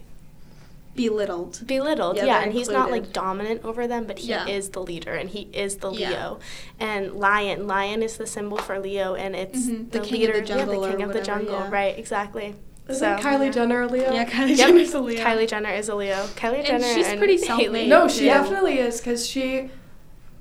Belittled. 0.95 1.61
belittled. 1.67 2.17
Yeah, 2.17 2.25
Yeah, 2.25 2.43
and 2.43 2.53
he's 2.55 2.71
not 2.71 2.91
like 2.91 3.13
dominant 3.13 3.63
over 3.65 3.87
them, 3.87 4.05
but 4.07 4.19
he 4.21 4.29
Yeah. 4.29 4.47
is 4.47 4.71
the 4.71 4.81
leader 4.81 5.13
and 5.13 5.29
he 5.29 5.49
is 5.53 5.77
the 5.77 5.91
Yeah. 5.93 6.09
Leo. 6.09 6.39
And 6.81 7.13
lion, 7.13 7.67
lion 7.67 8.03
is 8.03 8.17
the 8.17 8.27
symbol 8.27 8.57
for 8.57 8.79
Leo, 8.79 9.15
and 9.15 9.37
it's 9.37 9.67
Mhm, 9.67 9.91
the, 9.91 9.99
the 9.99 10.07
king 10.07 10.25
of 10.27 10.33
the 10.35 10.41
jungle 10.41 10.75
yeah, 10.83 10.91
the 10.93 10.97
king 10.97 11.03
of 11.07 11.13
the 11.13 11.21
jungle. 11.21 11.53
yeah. 11.55 11.69
Right, 11.71 11.99
exactly. 11.99 12.55
Isn't 12.89 13.01
So- 13.21 13.29
Kylie 13.29 13.47
yeah. 13.47 13.51
Jenner 13.53 13.83
a 13.83 13.87
Leo? 13.89 14.11
Yeah, 14.13 14.25
Kylie 14.25 14.57
Yep. 14.57 14.59
Jenner's 14.59 14.95
a 14.95 15.01
Leo. 15.01 15.23
Kylie 15.23 15.49
Jenner 15.49 15.71
is 15.75 15.89
a 15.91 15.95
Leo. 15.97 16.25
Kylie 16.37 16.59
And 16.61 16.67
Jenner 16.67 16.95
she's 16.95 17.07
and 17.09 17.19
pretty 17.19 17.35
Hailey. 17.45 17.47
self-made. 17.47 17.89
No, 17.89 18.09
she 18.09 18.27
Yeah. 18.27 18.39
definitely 18.43 18.79
is 18.79 18.99
because 18.99 19.27
she. 19.27 19.69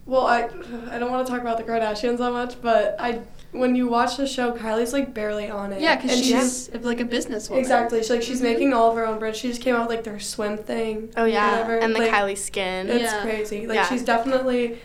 Well, 0.05 0.27
I 0.27 0.43
I 0.91 0.99
don't 0.99 1.11
want 1.11 1.25
to 1.25 1.31
talk 1.31 1.41
about 1.41 1.57
the 1.57 1.63
Kardashians 1.63 2.17
that 2.19 2.31
much, 2.31 2.61
but 2.61 2.95
I 2.99 3.21
when 3.51 3.75
you 3.75 3.87
watch 3.87 4.17
the 4.17 4.27
show, 4.27 4.51
Kylie's 4.51 4.93
like 4.93 5.13
barely 5.13 5.49
on 5.49 5.71
it. 5.73 5.81
Yeah, 5.81 5.95
because 5.95 6.11
And 6.11 6.23
she's 6.25 6.69
like 6.83 6.99
a 6.99 7.05
businesswoman. 7.05 7.57
exactly. 7.59 8.03
She, 8.03 8.13
like 8.13 8.21
she's 8.21 8.39
Mhm. 8.41 8.43
making 8.43 8.73
all 8.73 8.89
of 8.91 8.97
her 8.97 9.05
own 9.07 9.17
bread. 9.17 9.35
She 9.35 9.47
just 9.47 9.61
came 9.61 9.75
out 9.75 9.87
with 9.87 9.95
like 9.95 10.03
their 10.03 10.19
swim 10.19 10.57
thing. 10.57 11.09
Oh 11.17 11.25
yeah, 11.25 11.51
whatever. 11.51 11.77
and 11.77 11.95
the 11.95 11.99
like, 11.99 12.11
Kylie 12.11 12.37
skin. 12.37 12.89
It's 12.89 13.03
Yeah. 13.03 13.21
crazy. 13.23 13.65
Like 13.65 13.75
Yeah. 13.75 13.87
she's 13.87 14.03
definitely 14.03 14.77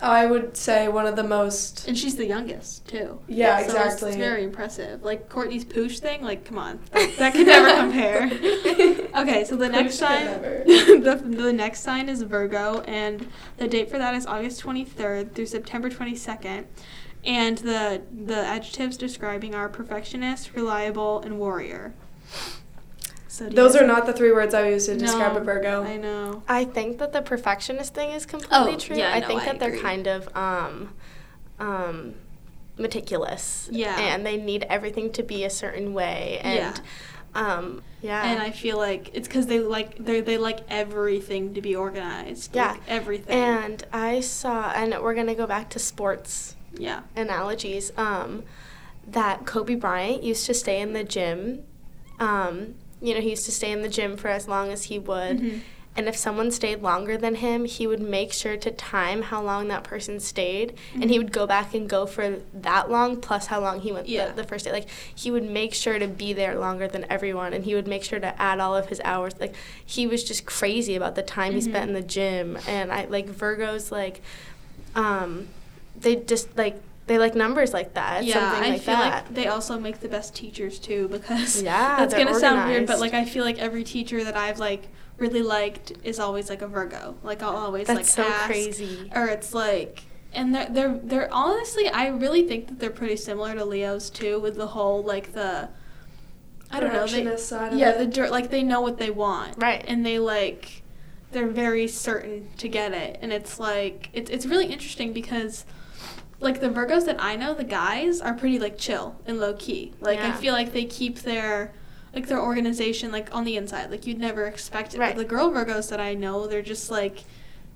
I 0.00 0.26
would 0.26 0.56
say 0.56 0.88
one 0.88 1.06
of 1.06 1.16
the 1.16 1.24
most. 1.24 1.88
And 1.88 1.98
she's 1.98 2.16
the 2.16 2.26
youngest 2.26 2.86
too. 2.86 3.20
Yeah, 3.26 3.58
So 3.58 3.64
exactly. 3.64 4.08
It's 4.10 4.16
very 4.16 4.44
impressive. 4.44 5.02
Like 5.02 5.28
Kourtney's 5.28 5.64
Poosh 5.64 5.98
thing, 5.98 6.22
like 6.22 6.44
come 6.44 6.58
on, 6.58 6.78
that, 6.92 7.16
that 7.16 7.34
could 7.34 7.46
never 7.46 7.74
compare. 7.80 8.24
Okay, 9.16 9.44
so 9.44 9.56
the 9.56 9.68
next 9.68 9.96
sign, 9.96 10.24
the, 10.66 11.20
the 11.24 11.52
next 11.52 11.80
sign 11.80 12.08
is 12.08 12.22
Virgo, 12.22 12.80
and 12.82 13.26
the 13.56 13.66
date 13.66 13.90
for 13.90 13.98
that 13.98 14.14
is 14.14 14.26
August 14.26 14.60
twenty 14.60 14.84
third 14.84 15.34
through 15.34 15.46
September 15.46 15.90
twenty 15.90 16.14
second. 16.14 16.66
And 17.24 17.58
the 17.58 18.02
the 18.12 18.36
adjectives 18.36 18.96
describing 18.96 19.54
are 19.54 19.68
perfectionist, 19.68 20.54
reliable, 20.54 21.20
and 21.20 21.38
warrior. 21.38 21.94
So 23.38 23.48
do 23.48 23.54
Those 23.54 23.74
guys- 23.74 23.82
are 23.82 23.86
not 23.86 24.06
the 24.06 24.12
three 24.12 24.32
words 24.32 24.52
I 24.52 24.68
use 24.70 24.86
to 24.86 24.96
describe 24.96 25.36
a 25.36 25.40
Virgo. 25.40 25.84
I 25.84 25.96
know. 25.96 26.42
I 26.48 26.64
think 26.64 26.98
that 26.98 27.12
the 27.12 27.22
perfectionist 27.22 27.94
thing 27.94 28.10
is 28.10 28.26
completely 28.26 28.74
Oh, 28.74 28.78
true. 28.78 28.96
yeah, 28.96 29.12
I 29.14 29.20
no, 29.20 29.26
think 29.28 29.42
I 29.42 29.44
that 29.46 29.60
they're 29.60 29.76
kind 29.78 30.06
of 30.08 30.28
um, 30.36 30.94
um, 31.60 32.14
meticulous. 32.76 33.68
Yeah. 33.70 33.96
And 33.98 34.24
they 34.26 34.36
need 34.36 34.64
everything 34.68 35.12
to 35.12 35.22
be 35.22 35.44
a 35.44 35.50
certain 35.50 35.94
way. 35.94 36.40
And 36.42 36.80
Yeah. 37.34 37.54
um, 37.56 37.82
yeah. 38.02 38.28
And 38.30 38.40
I 38.42 38.50
feel 38.50 38.76
like 38.76 39.10
it's 39.12 39.28
because 39.28 39.46
they 39.46 39.60
like 39.60 39.96
they 40.04 40.20
they 40.20 40.38
like 40.38 40.60
everything 40.68 41.54
to 41.54 41.60
be 41.60 41.74
organized. 41.76 42.54
Yeah. 42.54 42.72
like 42.72 42.80
everything. 42.88 43.36
and 43.38 43.84
I 43.92 44.20
saw, 44.20 44.70
and 44.72 44.96
we're 45.02 45.14
gonna 45.14 45.34
go 45.34 45.46
back 45.46 45.68
to 45.70 45.78
sports 45.78 46.56
yeah. 46.76 47.00
analogies. 47.16 47.92
Um, 47.96 48.44
that 49.06 49.46
Kobe 49.46 49.74
Bryant 49.74 50.22
used 50.22 50.44
to 50.46 50.54
stay 50.54 50.80
in 50.80 50.92
the 50.92 51.04
gym. 51.04 51.64
Um, 52.20 52.74
you 53.00 53.14
know, 53.14 53.20
he 53.20 53.30
used 53.30 53.44
to 53.46 53.52
stay 53.52 53.70
in 53.72 53.82
the 53.82 53.88
gym 53.88 54.16
for 54.16 54.28
as 54.28 54.48
long 54.48 54.70
as 54.70 54.84
he 54.84 54.98
would. 54.98 55.38
Mhm. 55.40 55.60
And 55.96 56.06
if 56.08 56.16
someone 56.16 56.52
stayed 56.52 56.80
longer 56.80 57.16
than 57.16 57.34
him, 57.36 57.64
he 57.64 57.84
would 57.88 57.98
make 58.00 58.32
sure 58.32 58.56
to 58.56 58.70
time 58.70 59.22
how 59.22 59.42
long 59.42 59.66
that 59.68 59.82
person 59.82 60.20
stayed. 60.20 60.74
And 60.94 61.02
Mm-hmm. 61.02 61.10
he 61.10 61.18
would 61.18 61.32
go 61.32 61.44
back 61.44 61.74
and 61.74 61.88
go 61.88 62.06
for 62.06 62.36
that 62.54 62.88
long 62.88 63.16
plus 63.20 63.46
how 63.46 63.60
long 63.60 63.80
he 63.80 63.90
went 63.90 64.08
Yeah. 64.08 64.28
the, 64.28 64.42
the 64.42 64.44
first 64.44 64.64
day. 64.64 64.70
Like, 64.70 64.86
he 65.12 65.32
would 65.32 65.42
make 65.42 65.74
sure 65.74 65.98
to 65.98 66.06
be 66.06 66.32
there 66.32 66.56
longer 66.56 66.86
than 66.86 67.04
everyone. 67.10 67.52
And 67.52 67.64
he 67.64 67.74
would 67.74 67.88
make 67.88 68.04
sure 68.04 68.20
to 68.20 68.40
add 68.40 68.60
all 68.60 68.76
of 68.76 68.88
his 68.90 69.00
hours. 69.04 69.32
Like, 69.40 69.54
he 69.84 70.06
was 70.06 70.22
just 70.22 70.46
crazy 70.46 70.94
about 70.94 71.16
the 71.16 71.22
time 71.22 71.54
he 71.54 71.60
spent 71.60 71.86
Mhm. 71.86 71.88
in 71.88 71.94
the 71.94 72.02
gym. 72.02 72.58
And 72.68 72.92
I, 72.92 73.06
like, 73.06 73.26
Virgos, 73.28 73.90
like, 73.90 74.20
um, 74.94 75.48
they 76.00 76.14
just, 76.16 76.56
like, 76.56 76.80
they 77.08 77.18
like 77.18 77.34
numbers 77.34 77.72
like 77.72 77.94
that. 77.94 78.24
yeah, 78.24 78.34
something 78.34 78.62
I 78.70 78.72
like 78.74 78.82
feel 78.82 78.94
that. 78.94 79.24
like 79.26 79.34
they 79.34 79.46
also 79.48 79.78
make 79.78 80.00
the 80.00 80.08
best 80.08 80.34
teachers 80.36 80.78
too 80.78 81.08
because 81.08 81.62
Yeah, 81.70 81.96
that's 81.96 82.14
gonna 82.14 82.38
sound 82.38 82.68
weird, 82.70 82.86
but 82.86 83.00
like 83.00 83.14
I 83.14 83.24
feel 83.24 83.44
like 83.44 83.58
every 83.58 83.84
teacher 83.84 84.22
that 84.24 84.36
I've 84.36 84.58
like 84.58 84.88
really 85.16 85.42
liked 85.42 85.92
is 86.04 86.20
always 86.20 86.48
like 86.48 86.62
a 86.62 86.68
Virgo. 86.68 87.16
Like 87.24 87.42
I'll 87.42 87.56
always 87.56 87.86
That's 87.88 87.96
like 87.98 88.06
so 88.06 88.22
ask, 88.22 88.46
crazy. 88.46 89.10
or 89.14 89.26
it's 89.26 89.52
like. 89.52 90.04
And 90.32 90.54
they're 90.54 90.68
they're 90.68 91.00
they're 91.02 91.34
honestly 91.34 91.88
I 91.88 92.08
really 92.08 92.46
think 92.46 92.68
that 92.68 92.78
they're 92.78 92.90
pretty 92.90 93.16
similar 93.16 93.54
to 93.54 93.64
Leos 93.64 94.10
too 94.10 94.38
with 94.38 94.56
the 94.56 94.66
whole 94.68 95.02
like 95.02 95.32
the 95.32 95.70
I 96.70 96.80
don't 96.80 96.92
know 96.92 97.06
they, 97.06 97.36
side 97.38 97.72
yeah 97.78 97.92
it. 97.92 97.98
the 97.98 98.06
dirt 98.06 98.30
like 98.30 98.50
they 98.50 98.62
know 98.62 98.82
what 98.82 98.98
they 98.98 99.08
want 99.10 99.54
Right. 99.56 99.82
and 99.88 100.04
they 100.04 100.18
like 100.18 100.82
they're 101.32 101.48
very 101.48 101.88
certain 101.88 102.50
to 102.58 102.68
get 102.68 102.92
it 102.92 103.18
and 103.22 103.32
it's 103.32 103.58
like 103.58 104.10
it's 104.12 104.30
it's 104.30 104.44
really 104.44 104.66
interesting 104.66 105.14
because 105.14 105.64
like 106.40 106.60
the 106.60 106.68
Virgos 106.68 107.04
that 107.06 107.16
I 107.22 107.36
know 107.36 107.52
the 107.54 107.64
guys 107.64 108.20
are 108.20 108.34
pretty 108.34 108.58
like 108.58 108.78
chill 108.78 109.16
and 109.26 109.38
low 109.40 109.54
key 109.54 109.92
like 110.00 110.18
I 110.20 110.32
feel 110.32 110.52
like 110.52 110.72
they 110.72 110.84
keep 110.84 111.20
their 111.20 111.72
like 112.14 112.26
their 112.28 112.40
organization 112.40 113.10
like 113.12 113.34
on 113.34 113.44
the 113.44 113.56
inside 113.56 113.90
like 113.90 114.06
you'd 114.06 114.18
never 114.18 114.46
expect 114.46 114.94
it 114.94 114.98
Right. 115.00 115.14
but 115.14 115.18
the 115.20 115.28
girl 115.28 115.50
Virgos 115.50 115.88
that 115.90 116.00
I 116.00 116.14
know 116.14 116.46
they're 116.46 116.62
just 116.62 116.90
like 116.90 117.24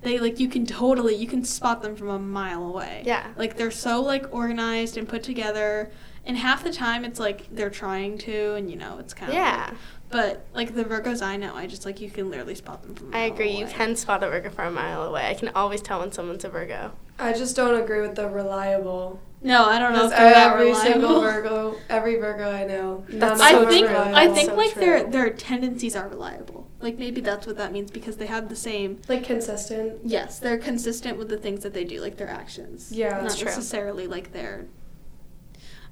they 0.01 0.17
like 0.19 0.39
you 0.39 0.49
can 0.49 0.65
totally 0.65 1.15
you 1.15 1.27
can 1.27 1.43
spot 1.43 1.81
them 1.81 1.95
from 1.95 2.09
a 2.09 2.19
mile 2.19 2.63
away 2.65 3.03
Yeah. 3.05 3.27
like 3.37 3.57
they're 3.57 3.71
so 3.71 4.01
like 4.01 4.33
organized 4.33 4.97
and 4.97 5.07
put 5.07 5.23
together 5.23 5.91
and 6.25 6.37
half 6.37 6.63
the 6.63 6.71
time 6.71 7.03
it's 7.05 7.19
like 7.19 7.47
they're 7.53 7.69
trying 7.69 8.17
to 8.19 8.55
and 8.55 8.69
you 8.69 8.75
know 8.77 8.97
it's 8.97 9.13
kind 9.13 9.29
of 9.31 9.35
Yeah. 9.35 9.71
but 10.09 10.45
like 10.53 10.73
the 10.73 10.85
Virgos 10.85 11.21
I 11.21 11.35
know, 11.37 11.53
I 11.55 11.67
just 11.67 11.85
like 11.85 11.99
you 12.01 12.09
can 12.09 12.29
literally 12.29 12.55
spot 12.55 12.81
them 12.83 12.95
from. 12.95 13.13
a 13.13 13.17
I 13.17 13.21
agree. 13.23 13.51
You 13.51 13.65
can 13.65 13.95
spot 13.97 14.23
a 14.23 14.29
Virgo 14.29 14.49
from 14.49 14.67
a 14.67 14.71
mile 14.71 15.03
away. 15.03 15.27
I 15.27 15.33
can 15.33 15.49
always 15.49 15.81
tell 15.81 15.99
when 15.99 16.11
someone's 16.13 16.45
a 16.45 16.49
Virgo. 16.49 16.91
I 17.19 17.33
just 17.33 17.55
don't 17.55 17.79
agree 17.81 18.01
with 18.01 18.15
the 18.15 18.27
reliable. 18.29 19.19
No, 19.41 19.65
I 19.65 19.77
don't 19.77 19.91
know. 19.93 20.05
If 20.05 20.13
every 20.13 20.73
single. 20.73 21.19
Virgo, 21.21 21.75
every 21.89 22.15
Virgo 22.15 22.49
I 22.49 22.65
know, 22.65 23.05
That's 23.09 23.39
so 23.41 23.45
I 23.45 23.65
think 23.69 23.87
reliable. 23.89 24.15
I 24.15 24.27
think 24.29 24.49
So 24.49 24.55
like 24.55 24.73
their 24.73 25.01
true. 25.01 25.11
their 25.11 25.29
tendencies 25.31 25.95
are 25.95 26.07
reliable. 26.07 26.67
Like 26.79 26.97
maybe 26.97 27.21
that's 27.21 27.45
what 27.45 27.57
that 27.57 27.71
means 27.73 27.91
because 27.91 28.17
they 28.17 28.25
have 28.27 28.47
the 28.49 28.55
same. 28.55 29.01
like 29.09 29.23
consistent. 29.25 29.99
Yes, 30.05 30.39
they're 30.39 30.57
consistent 30.57 31.17
with 31.17 31.27
the 31.29 31.37
things 31.37 31.61
that 31.63 31.73
they 31.73 31.83
do, 31.83 31.99
like 31.99 32.17
their 32.17 32.29
actions. 32.29 32.91
Yeah, 32.91 33.09
not 33.09 33.21
that's 33.23 33.37
true. 33.37 33.45
necessarily 33.45 34.07
like 34.07 34.31
their. 34.31 34.65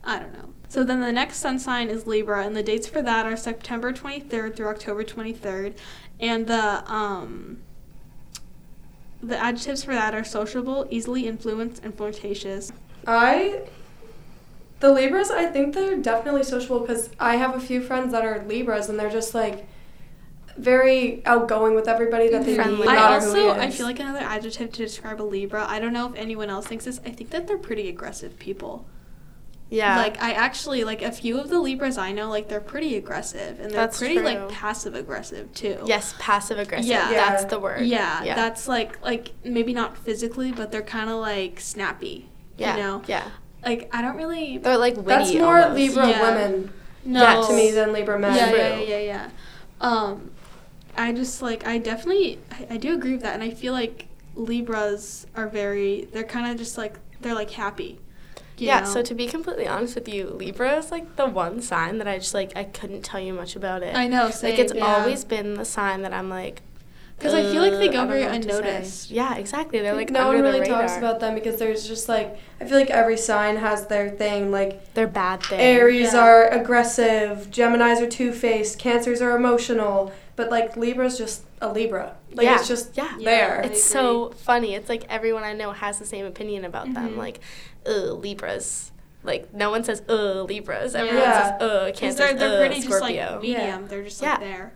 I 0.04 0.18
don't 0.18 0.34
know. 0.34 0.54
So 0.70 0.84
then 0.84 1.02
the 1.02 1.12
next 1.12 1.38
sun 1.40 1.60
sign 1.60 1.90
is 1.90 2.08
Libra, 2.08 2.46
and 2.46 2.56
the 2.56 2.64
dates 2.64 2.88
for 2.88 3.02
that 3.02 3.26
are 3.26 3.36
September 3.38 3.92
23rd 3.94 4.56
through 4.56 4.70
October 4.70 5.04
23rd, 5.04 5.76
and 6.22 6.48
the 6.48 6.84
um. 6.92 7.60
The 9.24 9.38
adjectives 9.38 9.84
for 9.84 9.94
that 9.94 10.16
are 10.16 10.24
sociable, 10.24 10.88
easily 10.90 11.28
influenced, 11.28 11.84
and 11.84 11.96
flirtatious. 11.96 12.72
I, 13.06 13.62
the 14.80 14.92
Libras, 14.92 15.30
I 15.30 15.46
think 15.46 15.76
they're 15.76 15.98
definitely 15.98 16.44
sociable 16.44 16.80
because 16.80 17.10
I 17.20 17.36
have 17.36 17.56
a 17.56 17.60
few 17.60 17.82
friends 17.82 18.12
that 18.14 18.26
are 18.26 18.44
Libras 18.48 18.90
and 18.90 19.00
they're 19.00 19.12
just 19.12 19.36
like 19.36 19.68
very 20.58 21.26
outgoing 21.26 21.76
with 21.76 21.88
everybody 21.88 22.30
that 22.30 22.46
they 22.46 22.56
Friendly. 22.56 22.88
meet. 22.88 22.90
I 22.90 22.96
no 22.96 23.02
matter 23.02 23.26
who 23.26 23.48
also 23.50 23.60
I 23.60 23.70
feel 23.72 23.86
like 23.86 24.00
another 24.00 24.20
adjective 24.20 24.72
to 24.74 24.84
describe 24.84 25.22
a 25.22 25.24
Libra. 25.24 25.66
I 25.68 25.80
don't 25.80 25.94
know 25.94 26.10
if 26.10 26.16
anyone 26.16 26.50
else 26.50 26.68
thinks 26.68 26.86
this. 26.86 27.00
I 27.06 27.12
think 27.12 27.30
that 27.30 27.48
they're 27.48 27.58
pretty 27.58 27.90
aggressive 27.90 28.38
people. 28.40 28.86
Yeah. 29.72 29.96
Like 29.98 30.22
I 30.22 30.34
actually 30.34 30.84
like 30.84 31.02
a 31.02 31.12
few 31.12 31.40
of 31.40 31.50
the 31.50 31.58
Libras 31.60 31.98
I 31.98 32.12
know. 32.12 32.30
Like 32.30 32.50
they're 32.50 32.60
pretty 32.60 32.98
aggressive 32.98 33.58
and 33.60 33.72
they're 33.72 33.82
That's 33.82 33.98
pretty 33.98 34.16
true. 34.18 34.26
like 34.26 34.50
passive 34.50 34.94
aggressive 34.96 35.52
too. 35.54 35.78
yes, 35.86 36.14
passive 36.20 36.60
aggressive. 36.60 36.90
Yeah. 36.90 37.10
That's 37.10 37.46
the 37.46 37.58
word. 37.58 37.86
Yeah, 37.86 38.22
Yeah. 38.24 38.36
that's 38.36 38.68
like 38.68 39.02
like 39.02 39.32
maybe 39.46 39.74
not 39.74 39.98
physically, 39.98 40.52
but 40.52 40.72
they're 40.72 40.82
kind 40.82 41.10
of 41.10 41.16
like 41.16 41.60
snappy. 41.62 42.30
yeah. 42.58 42.76
You 42.76 42.84
know, 42.84 43.02
Yeah. 43.08 43.24
like 43.66 43.90
I 43.96 44.02
don't 44.02 44.18
really. 44.18 44.58
They're 44.58 44.78
like 44.78 44.98
witty. 44.98 45.08
That's 45.08 45.34
more 45.34 45.60
almost. 45.62 45.80
Libra 45.80 46.10
Yeah. 46.10 46.22
women 46.22 46.74
No. 47.06 47.22
Yes. 47.22 47.48
to 47.48 47.54
me 47.56 47.72
than 47.72 47.94
Libra 47.94 48.20
men. 48.20 48.36
yeah, 48.36 48.50
True. 48.50 48.58
yeah, 48.60 48.80
yeah, 48.80 49.00
yeah. 49.00 49.30
Um, 49.80 50.32
I 50.98 51.14
just 51.14 51.42
like 51.42 51.66
I 51.66 51.78
definitely 51.78 52.40
I, 52.52 52.74
I 52.76 52.78
do 52.78 52.94
agree 52.94 53.14
with 53.14 53.22
that, 53.22 53.36
and 53.36 53.42
I 53.42 53.52
feel 53.52 53.72
like 53.72 54.08
Libras 54.36 55.28
are 55.36 55.48
very 55.48 56.10
they're 56.12 56.24
kind 56.26 56.52
of 56.52 56.58
just 56.58 56.78
like 56.78 57.00
they're 57.22 57.34
like 57.36 57.52
happy. 57.52 58.00
You 58.58 58.68
Yeah, 58.68 58.82
know? 58.82 58.86
so 58.86 59.02
to 59.02 59.14
be 59.16 59.28
completely 59.28 59.68
honest 59.68 59.96
with 59.96 60.08
you, 60.08 60.28
Libra 60.30 60.78
is 60.78 60.92
like 60.92 61.16
the 61.16 61.26
one 61.26 61.62
sign 61.62 61.98
that 62.00 62.08
I 62.08 62.18
just 62.18 62.34
like 62.34 62.52
I 62.56 62.64
couldn't 62.66 63.02
tell 63.04 63.20
you 63.20 63.34
much 63.34 63.56
about 63.56 63.84
it. 63.84 63.96
I 63.96 64.08
know, 64.08 64.26
like 64.44 64.60
it's 64.60 64.74
yeah. 64.74 64.86
always 64.86 65.24
been 65.26 65.56
the 65.56 65.66
sign 65.66 66.02
that 66.04 66.14
I'm 66.14 66.30
like 66.30 66.62
because 67.18 67.36
I 67.36 67.44
feel 67.52 67.62
like 67.62 67.74
they 67.74 67.88
go 67.88 68.08
very 68.08 68.22
know 68.22 68.32
what 68.32 68.42
to 68.42 68.50
say." 68.52 68.58
unnoticed. 68.60 69.12
Yeah, 69.12 69.36
exactly. 69.36 69.80
They're 69.80 69.94
like 69.96 70.10
no 70.10 70.28
one 70.30 70.42
really 70.42 70.66
talks 70.68 70.98
about 70.98 71.20
them 71.20 71.36
because 71.36 71.58
there's 71.60 71.88
just 71.88 72.10
like 72.10 72.38
I 72.60 72.66
feel 72.66 72.78
like 72.80 72.90
every 72.90 73.18
sign 73.18 73.58
has 73.58 73.86
their 73.88 74.10
thing. 74.10 74.52
Like 74.52 74.94
their 74.96 75.08
bad 75.08 75.44
thing. 75.44 75.60
Aries 75.60 76.14
Yeah. 76.14 76.20
are 76.24 76.48
aggressive, 76.48 77.50
Gemini's 77.52 78.02
are 78.02 78.08
two 78.10 78.32
faced, 78.34 78.80
Cancers 78.80 79.22
are 79.22 79.36
emotional, 79.36 80.12
but 80.36 80.50
like 80.50 80.76
Libra's 80.76 81.18
just 81.18 81.44
a 81.62 81.72
Libra. 81.72 82.16
Like 82.34 82.46
Yeah. 82.46 82.56
it's 82.56 82.68
just 82.68 82.98
Yeah. 82.98 83.14
there. 83.24 83.62
It's 83.66 83.84
so 83.84 84.32
funny. 84.38 84.74
It's 84.74 84.90
like 84.90 85.06
everyone 85.10 85.44
I 85.44 85.54
know 85.54 85.74
has 85.74 86.00
the 86.00 86.06
same 86.08 86.26
opinion 86.26 86.66
about 86.66 86.92
them. 86.94 87.10
Mhm. 87.14 87.18
Like, 87.18 87.40
ugh, 87.86 88.22
Libras. 88.24 88.92
Like 89.24 89.54
no 89.54 89.70
one 89.70 89.84
says 89.84 90.02
ugh 90.10 90.48
Libras. 90.50 90.96
Everyone 90.96 91.20
Yeah. 91.22 91.44
says 91.44 91.62
ugh 91.62 91.86
Because 91.88 92.00
Cancers. 92.00 92.18
they're, 92.18 92.34
they're 92.34 92.52
ugh, 92.64 92.68
pretty 92.68 92.82
Scorpio. 92.82 93.00
just 93.00 93.02
like 93.34 93.42
medium. 93.42 93.82
Yeah. 93.82 93.88
They're 93.88 94.04
just 94.04 94.22
Yeah. 94.22 94.32
like 94.32 94.40
there. 94.40 94.74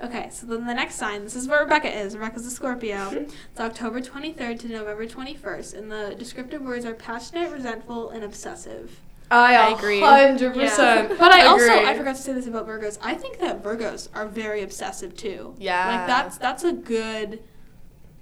Okay, 0.00 0.28
so 0.30 0.46
then 0.46 0.64
the 0.66 0.74
next 0.74 0.94
sign, 0.94 1.24
this 1.24 1.34
is 1.34 1.48
where 1.48 1.60
Rebecca 1.62 1.90
is. 1.92 2.14
Rebecca's 2.14 2.46
a 2.46 2.50
Scorpio. 2.50 3.10
it's 3.50 3.60
October 3.60 4.00
23rd 4.00 4.60
to 4.60 4.68
November 4.68 5.06
21st, 5.06 5.74
and 5.76 5.90
the 5.90 6.14
descriptive 6.16 6.62
words 6.62 6.84
are 6.84 6.94
passionate, 6.94 7.50
resentful, 7.50 8.10
and 8.10 8.22
obsessive. 8.22 9.00
I, 9.30 9.56
I 9.56 9.70
agree. 9.76 10.00
Hundred 10.00 10.54
percent. 10.54 11.08
But 11.18 11.32
I 11.32 11.46
also. 11.46 11.68
I 11.70 11.94
forgot 11.96 12.14
to 12.16 12.22
say 12.22 12.32
this 12.32 12.46
about 12.46 12.66
Virgos. 12.68 12.96
I 13.02 13.14
think 13.14 13.38
that 13.40 13.62
Virgos 13.62 14.08
are 14.14 14.26
very 14.26 14.62
obsessive 14.62 15.16
too. 15.16 15.54
Yeah. 15.58 15.86
Like 15.98 16.06
that's 16.06 16.38
that's 16.38 16.64
a 16.64 16.72
good 16.72 17.42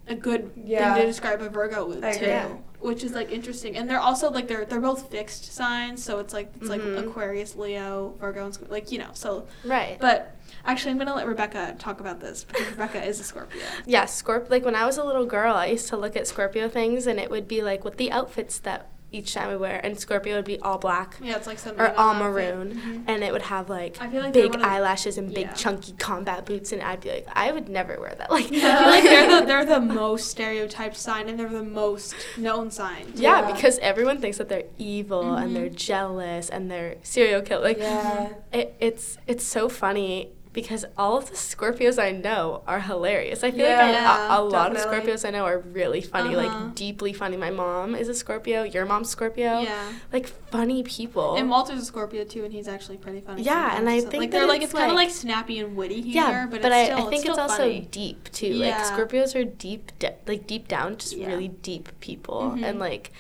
a 0.09 0.15
good 0.17 0.51
Yeah. 0.65 0.95
thing 0.95 1.03
to 1.03 1.07
describe 1.09 1.43
a 1.43 1.49
Virgo 1.49 1.87
with 1.87 2.03
I 2.05 2.13
too. 2.13 2.25
agree. 2.25 2.57
Which 2.81 3.03
is 3.05 3.13
like 3.13 3.31
interesting. 3.33 3.77
And 3.77 3.89
they're 3.89 4.01
also 4.01 4.31
like 4.31 4.49
they're 4.49 4.65
they're 4.65 4.81
both 4.81 5.11
fixed 5.11 5.53
signs, 5.53 6.03
so 6.05 6.19
it's 6.19 6.33
like 6.35 6.53
it's 6.57 6.69
Mhm. 6.69 6.97
like 6.97 7.05
Aquarius, 7.07 7.57
Leo, 7.57 8.15
Virgo 8.21 8.47
and. 8.47 8.59
Like, 8.69 8.93
you 8.93 8.99
know, 8.99 9.11
so 9.15 9.47
Right. 9.65 9.97
but 10.01 10.37
actually 10.65 10.93
I'm 10.93 10.99
gonna 10.99 11.15
let 11.15 11.27
Rebecca 11.27 11.75
talk 11.79 12.01
about 12.01 12.21
this 12.21 12.45
because 12.45 12.67
Rebecca 12.69 13.03
is 13.05 13.19
a 13.21 13.25
Scorpio. 13.25 13.63
Yeah, 13.87 14.05
Scorp. 14.05 14.51
Like 14.51 14.65
when 14.65 14.75
I 14.75 14.85
was 14.87 14.99
a 14.99 15.05
little 15.05 15.27
girl, 15.27 15.55
I 15.55 15.67
used 15.67 15.89
to 15.89 15.97
look 15.97 16.17
at 16.17 16.27
Scorpio 16.27 16.69
things, 16.69 17.07
and 17.07 17.19
it 17.19 17.31
would 17.31 17.49
be 17.49 17.63
like 17.63 17.85
what 17.85 17.97
the 17.97 18.11
outfits 18.13 18.59
that 18.61 18.89
each 19.17 19.33
time 19.35 19.49
we 19.49 19.57
wear, 19.57 19.81
and 19.85 19.99
Scorpio 19.99 20.37
would 20.37 20.45
be 20.45 20.59
all 20.61 20.79
black 20.79 21.17
Yeah, 21.23 21.37
it's 21.37 21.47
like 21.47 21.59
something. 21.59 21.81
or 21.81 21.89
all 21.97 22.15
the 22.15 22.21
outfit. 22.25 22.57
maroon, 22.57 22.75
Mhm. 22.75 23.05
and 23.07 23.25
it 23.25 23.33
would 23.33 23.43
have 23.43 23.69
like 23.71 23.97
I 24.01 24.09
feel 24.09 24.23
like 24.23 24.33
big 24.33 24.51
one 24.51 24.57
of 24.57 24.61
the- 24.63 24.69
eyelashes 24.69 25.17
and 25.19 25.33
big 25.33 25.47
yeah. 25.47 25.53
chunky 25.55 25.93
combat 25.99 26.45
boots, 26.45 26.73
and 26.73 26.83
I'd 26.83 27.01
be 27.01 27.11
like, 27.11 27.27
I 27.35 27.51
would 27.53 27.69
never 27.69 27.99
wear 28.01 28.15
that. 28.19 28.31
Like, 28.37 28.47
I 28.47 28.49
feel 28.49 28.63
like 28.95 29.03
they're 29.13 29.41
the, 29.41 29.47
they're 29.47 29.65
the 29.65 29.81
most 29.81 30.29
stereotyped 30.31 30.97
sign 30.97 31.29
and 31.29 31.39
they're 31.39 31.49
the 31.49 31.63
most 31.63 32.15
known 32.37 32.71
sign. 32.71 33.07
yeah, 33.15 33.41
Yeah. 33.41 33.53
because 33.53 33.79
everyone 33.79 34.19
thinks 34.21 34.37
that 34.39 34.49
they're 34.49 34.65
evil 34.79 35.25
Mhm. 35.25 35.43
and 35.43 35.57
they're 35.57 35.69
jealous 35.71 36.51
and 36.51 36.71
they're 36.71 36.97
serial 37.03 37.41
killer. 37.43 37.63
Like, 37.65 37.79
Yeah. 37.79 38.29
it, 38.53 38.75
it's 38.81 39.17
it's 39.27 39.45
so 39.45 39.69
funny 39.69 40.33
because 40.57 40.87
all 40.97 41.17
of 41.19 41.29
the 41.29 41.37
Scorpios 41.37 42.03
I 42.03 42.11
know 42.13 42.63
are 42.67 42.81
hilarious. 42.81 43.45
I 43.45 43.51
feel 43.51 43.67
Yeah, 43.69 43.87
like 43.87 44.31
a, 44.31 44.41
a 44.41 44.43
lot 44.43 44.73
of. 44.75 44.79
Scorpios 44.79 45.23
I 45.29 45.31
know 45.31 45.45
are 45.45 45.59
really 45.59 46.01
funny, 46.01 46.35
Uh-huh. 46.35 46.47
like 46.65 46.75
deeply 46.75 47.13
funny. 47.13 47.37
My 47.37 47.51
mom 47.51 47.95
is 47.95 48.09
a 48.09 48.15
Scorpio. 48.15 48.63
Your 48.65 48.87
mom's 48.87 49.11
Scorpio. 49.11 49.61
Yeah. 49.61 49.93
Like 50.13 50.27
funny 50.27 50.83
people. 50.83 51.37
And 51.37 51.51
Walter's 51.51 51.83
a 51.83 51.85
Scorpio 51.85 52.25
too, 52.25 52.43
and 52.45 52.53
he's 52.53 52.69
actually 52.69 52.97
pretty 52.97 53.21
funny. 53.21 53.43
Yeah, 53.43 53.77
and 53.77 53.87
I 53.89 53.99
sometimes. 54.01 54.11
think 54.11 54.21
like 54.23 54.31
they're 54.33 54.47
like 54.49 54.63
it's 54.63 54.73
it's 54.73 54.79
kind 54.81 54.91
of 54.91 54.97
like- 54.97 55.09
like 55.09 55.15
snappy 55.15 55.59
and 55.61 55.77
witty 55.77 56.01
humor, 56.01 56.31
yeah, 56.31 56.47
but, 56.51 56.63
but, 56.63 56.73
it's 56.73 56.75
I, 56.75 56.85
still, 56.87 56.99
I 57.07 57.11
think 57.11 57.13
it's, 57.27 57.33
still 57.35 57.41
also 57.41 57.57
funny. 57.59 57.89
deep 57.91 58.33
too. 58.33 58.47
Yeah. 58.49 58.67
Like 58.79 58.87
Scorpios 58.93 59.35
are 59.39 59.45
deep, 59.45 59.93
de- 59.99 60.17
like 60.27 60.47
deep 60.47 60.67
down, 60.69 60.97
just 60.97 61.15
Yeah. 61.17 61.29
really 61.29 61.49
deep 61.49 61.91
people, 62.01 62.55
Mhm. 62.57 62.65
and 62.65 62.79
like 62.79 63.13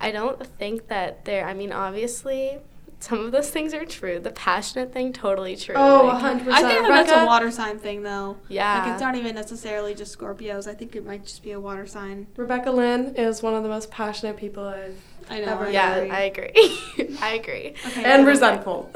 I 0.00 0.10
don't 0.12 0.44
think 0.58 0.86
that 0.88 1.24
they're. 1.24 1.44
I 1.46 1.54
mean, 1.54 1.72
obviously, 1.72 2.58
some 3.00 3.20
of 3.20 3.32
those 3.32 3.50
things 3.50 3.74
are 3.74 3.84
true. 3.84 4.18
The 4.18 4.30
passionate 4.30 4.92
thing, 4.92 5.12
totally 5.12 5.56
true. 5.56 5.74
Oh, 5.76 6.06
like, 6.06 6.22
100%. 6.22 6.48
I 6.48 6.62
think 6.62 6.86
that 6.86 7.06
that's 7.06 7.12
a 7.12 7.26
water 7.26 7.50
sign 7.50 7.78
thing 7.78 8.02
though. 8.02 8.36
Yeah. 8.48 8.82
Like 8.82 8.92
it's 8.92 9.00
not 9.00 9.14
even 9.14 9.34
necessarily 9.34 9.94
just 9.94 10.18
Scorpios. 10.18 10.66
I 10.66 10.74
think 10.74 10.96
it 10.96 11.04
might 11.04 11.24
just 11.24 11.42
be 11.42 11.52
a 11.52 11.60
water 11.60 11.86
sign. 11.86 12.26
Rebecca 12.36 12.70
Lynn 12.70 13.14
is 13.16 13.42
one 13.42 13.54
of 13.54 13.62
the 13.62 13.68
most 13.68 13.90
passionate 13.90 14.36
people 14.36 14.64
I've 14.64 15.00
I 15.30 15.40
know. 15.40 15.52
Ever. 15.52 15.66
I 15.66 15.70
Yeah. 15.70 16.08
I 16.10 16.20
agree. 16.22 16.52
I 17.20 17.34
agree. 17.34 17.74
Okay, 17.86 18.04
and 18.04 18.26
resentful. 18.26 18.90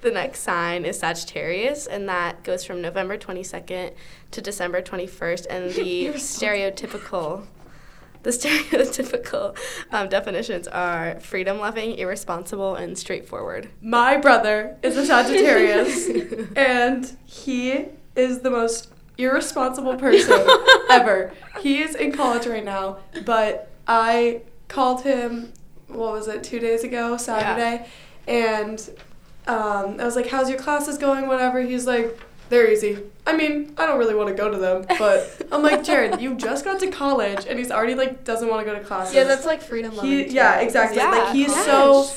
the 0.00 0.10
next 0.12 0.40
sign 0.40 0.84
is 0.84 0.98
Sagittarius, 0.98 1.86
and 1.86 2.08
that 2.08 2.42
goes 2.42 2.64
from 2.64 2.80
November 2.80 3.16
22nd 3.16 3.92
to 4.32 4.40
December 4.40 4.82
21st. 4.82 5.46
And 5.48 5.70
the 5.74 6.08
stereotypical, 6.14 7.46
the 8.22 8.30
stereotypical 8.30 9.56
um, 9.92 10.08
definitions 10.08 10.68
are 10.68 11.18
freedom-loving, 11.20 11.98
irresponsible, 11.98 12.74
and 12.74 12.98
straightforward. 12.98 13.70
My 13.80 14.16
brother 14.16 14.76
is 14.82 14.96
a 14.96 15.06
Sagittarius, 15.06 16.08
and 16.56 17.16
he 17.24 17.86
is 18.16 18.40
the 18.40 18.50
most 18.50 18.92
irresponsible 19.16 19.96
person 19.96 20.46
ever. 20.90 21.32
He 21.60 21.82
is 21.82 21.94
in 21.94 22.12
college 22.12 22.46
right 22.46 22.64
now, 22.64 22.98
but 23.24 23.70
I 23.86 24.42
called 24.68 25.02
him, 25.02 25.52
what 25.88 26.12
was 26.12 26.28
it, 26.28 26.44
two 26.44 26.60
days 26.60 26.84
ago, 26.84 27.16
Saturday, 27.16 27.86
and 28.26 28.78
um, 29.46 29.98
I 29.98 30.04
was 30.04 30.14
like, 30.14 30.28
How's 30.28 30.50
your 30.50 30.58
classes 30.58 30.98
going? 30.98 31.26
Whatever. 31.26 31.62
He's 31.62 31.86
like, 31.86 32.18
They're 32.48 32.70
easy. 32.70 32.98
I 33.26 33.36
mean, 33.36 33.74
I 33.76 33.84
don't 33.86 33.98
really 33.98 34.14
want 34.14 34.28
to 34.30 34.34
go 34.34 34.50
to 34.50 34.56
them, 34.56 34.86
but 34.98 35.46
I'm 35.52 35.62
like, 35.62 35.84
Jared, 35.84 36.20
you 36.20 36.34
just 36.34 36.64
got 36.64 36.80
to 36.80 36.90
college, 36.90 37.44
and 37.46 37.58
he's 37.58 37.70
already 37.70 37.94
like 37.94 38.24
doesn't 38.24 38.48
want 38.48 38.66
to 38.66 38.72
go 38.72 38.78
to 38.78 38.84
classes. 38.84 39.14
Yeah, 39.14 39.24
that's 39.24 39.44
like 39.46 39.60
freedom 39.60 39.94
loving. 39.94 40.10
He, 40.10 40.28
yeah, 40.28 40.60
exactly. 40.60 40.96
Yeah, 40.98 41.10
like 41.10 41.32
he's 41.34 41.48
yes. 41.48 41.66
so 41.66 42.10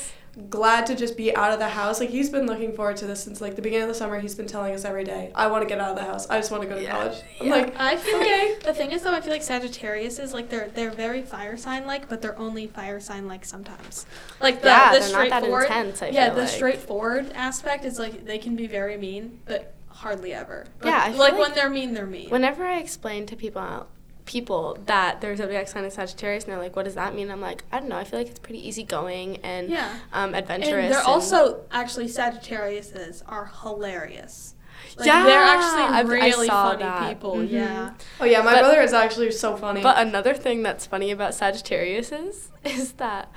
glad 0.48 0.86
to 0.86 0.94
just 0.94 1.14
be 1.14 1.36
out 1.36 1.52
of 1.52 1.58
the 1.58 1.68
house. 1.68 2.00
Like 2.00 2.08
he's 2.08 2.30
been 2.30 2.46
looking 2.46 2.72
forward 2.72 2.96
to 2.96 3.06
this 3.06 3.22
since 3.22 3.42
like 3.42 3.54
the 3.56 3.60
beginning 3.60 3.82
of 3.82 3.88
the 3.88 3.94
summer. 3.94 4.18
He's 4.18 4.34
been 4.34 4.46
telling 4.46 4.74
us 4.74 4.86
every 4.86 5.04
day, 5.04 5.30
"I 5.34 5.48
want 5.48 5.62
to 5.62 5.68
get 5.68 5.78
out 5.78 5.90
of 5.90 5.96
the 5.96 6.04
house. 6.10 6.26
I 6.30 6.38
just 6.38 6.50
want 6.50 6.62
to 6.62 6.68
go 6.70 6.76
to 6.76 6.82
Yeah. 6.82 6.90
college." 6.92 7.18
I'm 7.38 7.46
Yeah. 7.48 7.52
like, 7.56 7.74
I 7.78 7.96
feel 7.98 8.16
Okay. 8.16 8.52
like 8.54 8.62
the 8.62 8.72
thing 8.72 8.92
is 8.92 9.02
though, 9.02 9.12
I 9.12 9.20
feel 9.20 9.32
like 9.34 9.42
Sagittarius 9.42 10.18
is 10.18 10.32
like 10.32 10.48
they're 10.48 10.70
they're 10.74 10.90
very 10.90 11.20
fire 11.20 11.58
sign 11.58 11.86
like, 11.86 12.08
but 12.08 12.22
they're 12.22 12.38
only 12.38 12.66
fire 12.68 13.00
sign 13.00 13.28
like 13.28 13.44
sometimes. 13.44 14.06
Like 14.40 14.62
the, 14.62 14.68
yeah, 14.68 14.94
the 14.94 15.00
they're 15.00 15.12
not 15.12 15.28
that 15.28 15.42
straightforward. 15.42 15.64
intense. 15.64 16.02
I 16.02 16.06
yeah, 16.08 16.26
feel 16.28 16.34
the 16.36 16.40
like. 16.42 16.50
straightforward 16.50 17.32
aspect 17.34 17.84
is 17.84 17.98
like 17.98 18.24
they 18.24 18.38
can 18.38 18.56
be 18.56 18.66
very 18.66 18.96
mean, 18.96 19.38
but 19.44 19.74
hardly 20.02 20.32
ever. 20.34 20.66
But, 20.78 20.88
Yeah, 20.88 21.00
I 21.02 21.10
feel 21.10 21.18
like, 21.18 21.32
like 21.32 21.40
when 21.40 21.52
they're 21.54 21.70
mean, 21.70 21.94
they're 21.94 22.06
mean. 22.06 22.28
Whenever 22.30 22.64
I 22.64 22.78
explain 22.78 23.26
to 23.26 23.36
people 23.36 23.86
people 24.24 24.78
that 24.86 25.20
their 25.20 25.34
zodiac 25.36 25.66
sign 25.66 25.84
is 25.84 25.94
Sagittarius, 25.94 26.44
and 26.44 26.52
they're 26.52 26.60
like, 26.62 26.76
"What 26.76 26.84
does 26.84 26.94
that 26.94 27.12
mean?" 27.14 27.28
I'm 27.30 27.40
like, 27.40 27.64
"I 27.72 27.80
don't 27.80 27.88
know. 27.88 27.96
I 27.96 28.04
feel 28.04 28.20
like 28.20 28.28
it's 28.28 28.38
pretty 28.38 28.66
easygoing 28.68 29.38
and 29.38 29.68
yeah. 29.68 29.96
um, 30.12 30.34
adventurous." 30.34 30.72
And 30.84 30.92
they're 30.92 30.98
and- 30.98 31.08
also 31.08 31.62
actually 31.72 32.06
Sagittariuses 32.06 33.22
are 33.26 33.50
hilarious. 33.62 34.54
Like, 34.96 35.06
Yeah, 35.06 35.24
they're 35.24 35.40
actually 35.40 35.82
I've- 35.82 36.08
I 36.08 36.12
really 36.12 36.46
saw 36.46 36.70
funny 36.70 36.82
that. 36.84 37.08
people. 37.08 37.34
Mhm. 37.36 37.50
Yeah. 37.50 37.90
"Oh 38.20 38.24
yeah, 38.24 38.42
my 38.42 38.52
But- 38.52 38.60
brother 38.60 38.80
is 38.82 38.92
actually 38.92 39.30
so 39.32 39.56
funny." 39.56 39.82
But 39.82 39.98
another 39.98 40.34
thing 40.34 40.62
that's 40.62 40.86
funny 40.86 41.10
about 41.10 41.34
Sagittarius 41.34 42.12
is, 42.12 42.48
is 42.64 42.92
that 42.94 43.28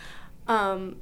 um, 0.47 0.97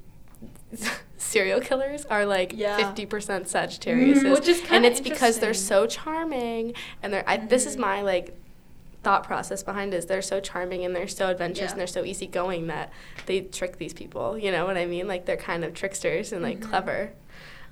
serial 1.24 1.60
killers 1.62 2.06
are 2.06 2.26
like 2.26 2.54
Yeah. 2.56 2.78
50% 2.78 3.48
Sagittarius. 3.48 4.20
Mhm. 4.20 4.32
Which 4.36 4.48
is 4.48 4.60
and 4.60 4.68
kinda 4.68 4.88
it's 4.90 5.00
because 5.02 5.40
they're 5.40 5.54
so 5.54 5.86
charming 5.88 6.74
and 7.02 7.14
they're 7.14 7.24
I, 7.28 7.38
this 7.38 7.66
is 7.66 7.76
Mhm. 7.76 7.80
my 7.80 8.02
like 8.02 8.36
thought 9.04 9.24
process 9.24 9.64
behind 9.64 9.94
it 9.94 9.98
is 9.98 10.06
they're 10.06 10.22
so 10.22 10.40
charming 10.40 10.86
and 10.86 10.96
they're 10.96 11.08
so 11.10 11.28
adventurous 11.30 11.68
Yeah. 11.68 11.72
and 11.72 11.80
they're 11.80 11.88
so 11.88 12.06
easygoing 12.06 12.68
that 12.68 12.92
they 13.26 13.42
trick 13.42 13.78
these 13.78 13.94
people 13.94 14.38
you 14.38 14.50
know 14.50 14.66
what 14.66 14.78
i 14.78 14.86
mean 14.86 15.10
like 15.10 15.26
they're 15.26 15.36
kind 15.36 15.66
of 15.66 15.74
tricksters 15.74 16.32
and 16.32 16.42
like 16.42 16.60
Mhm. 16.60 16.70
clever 16.70 17.12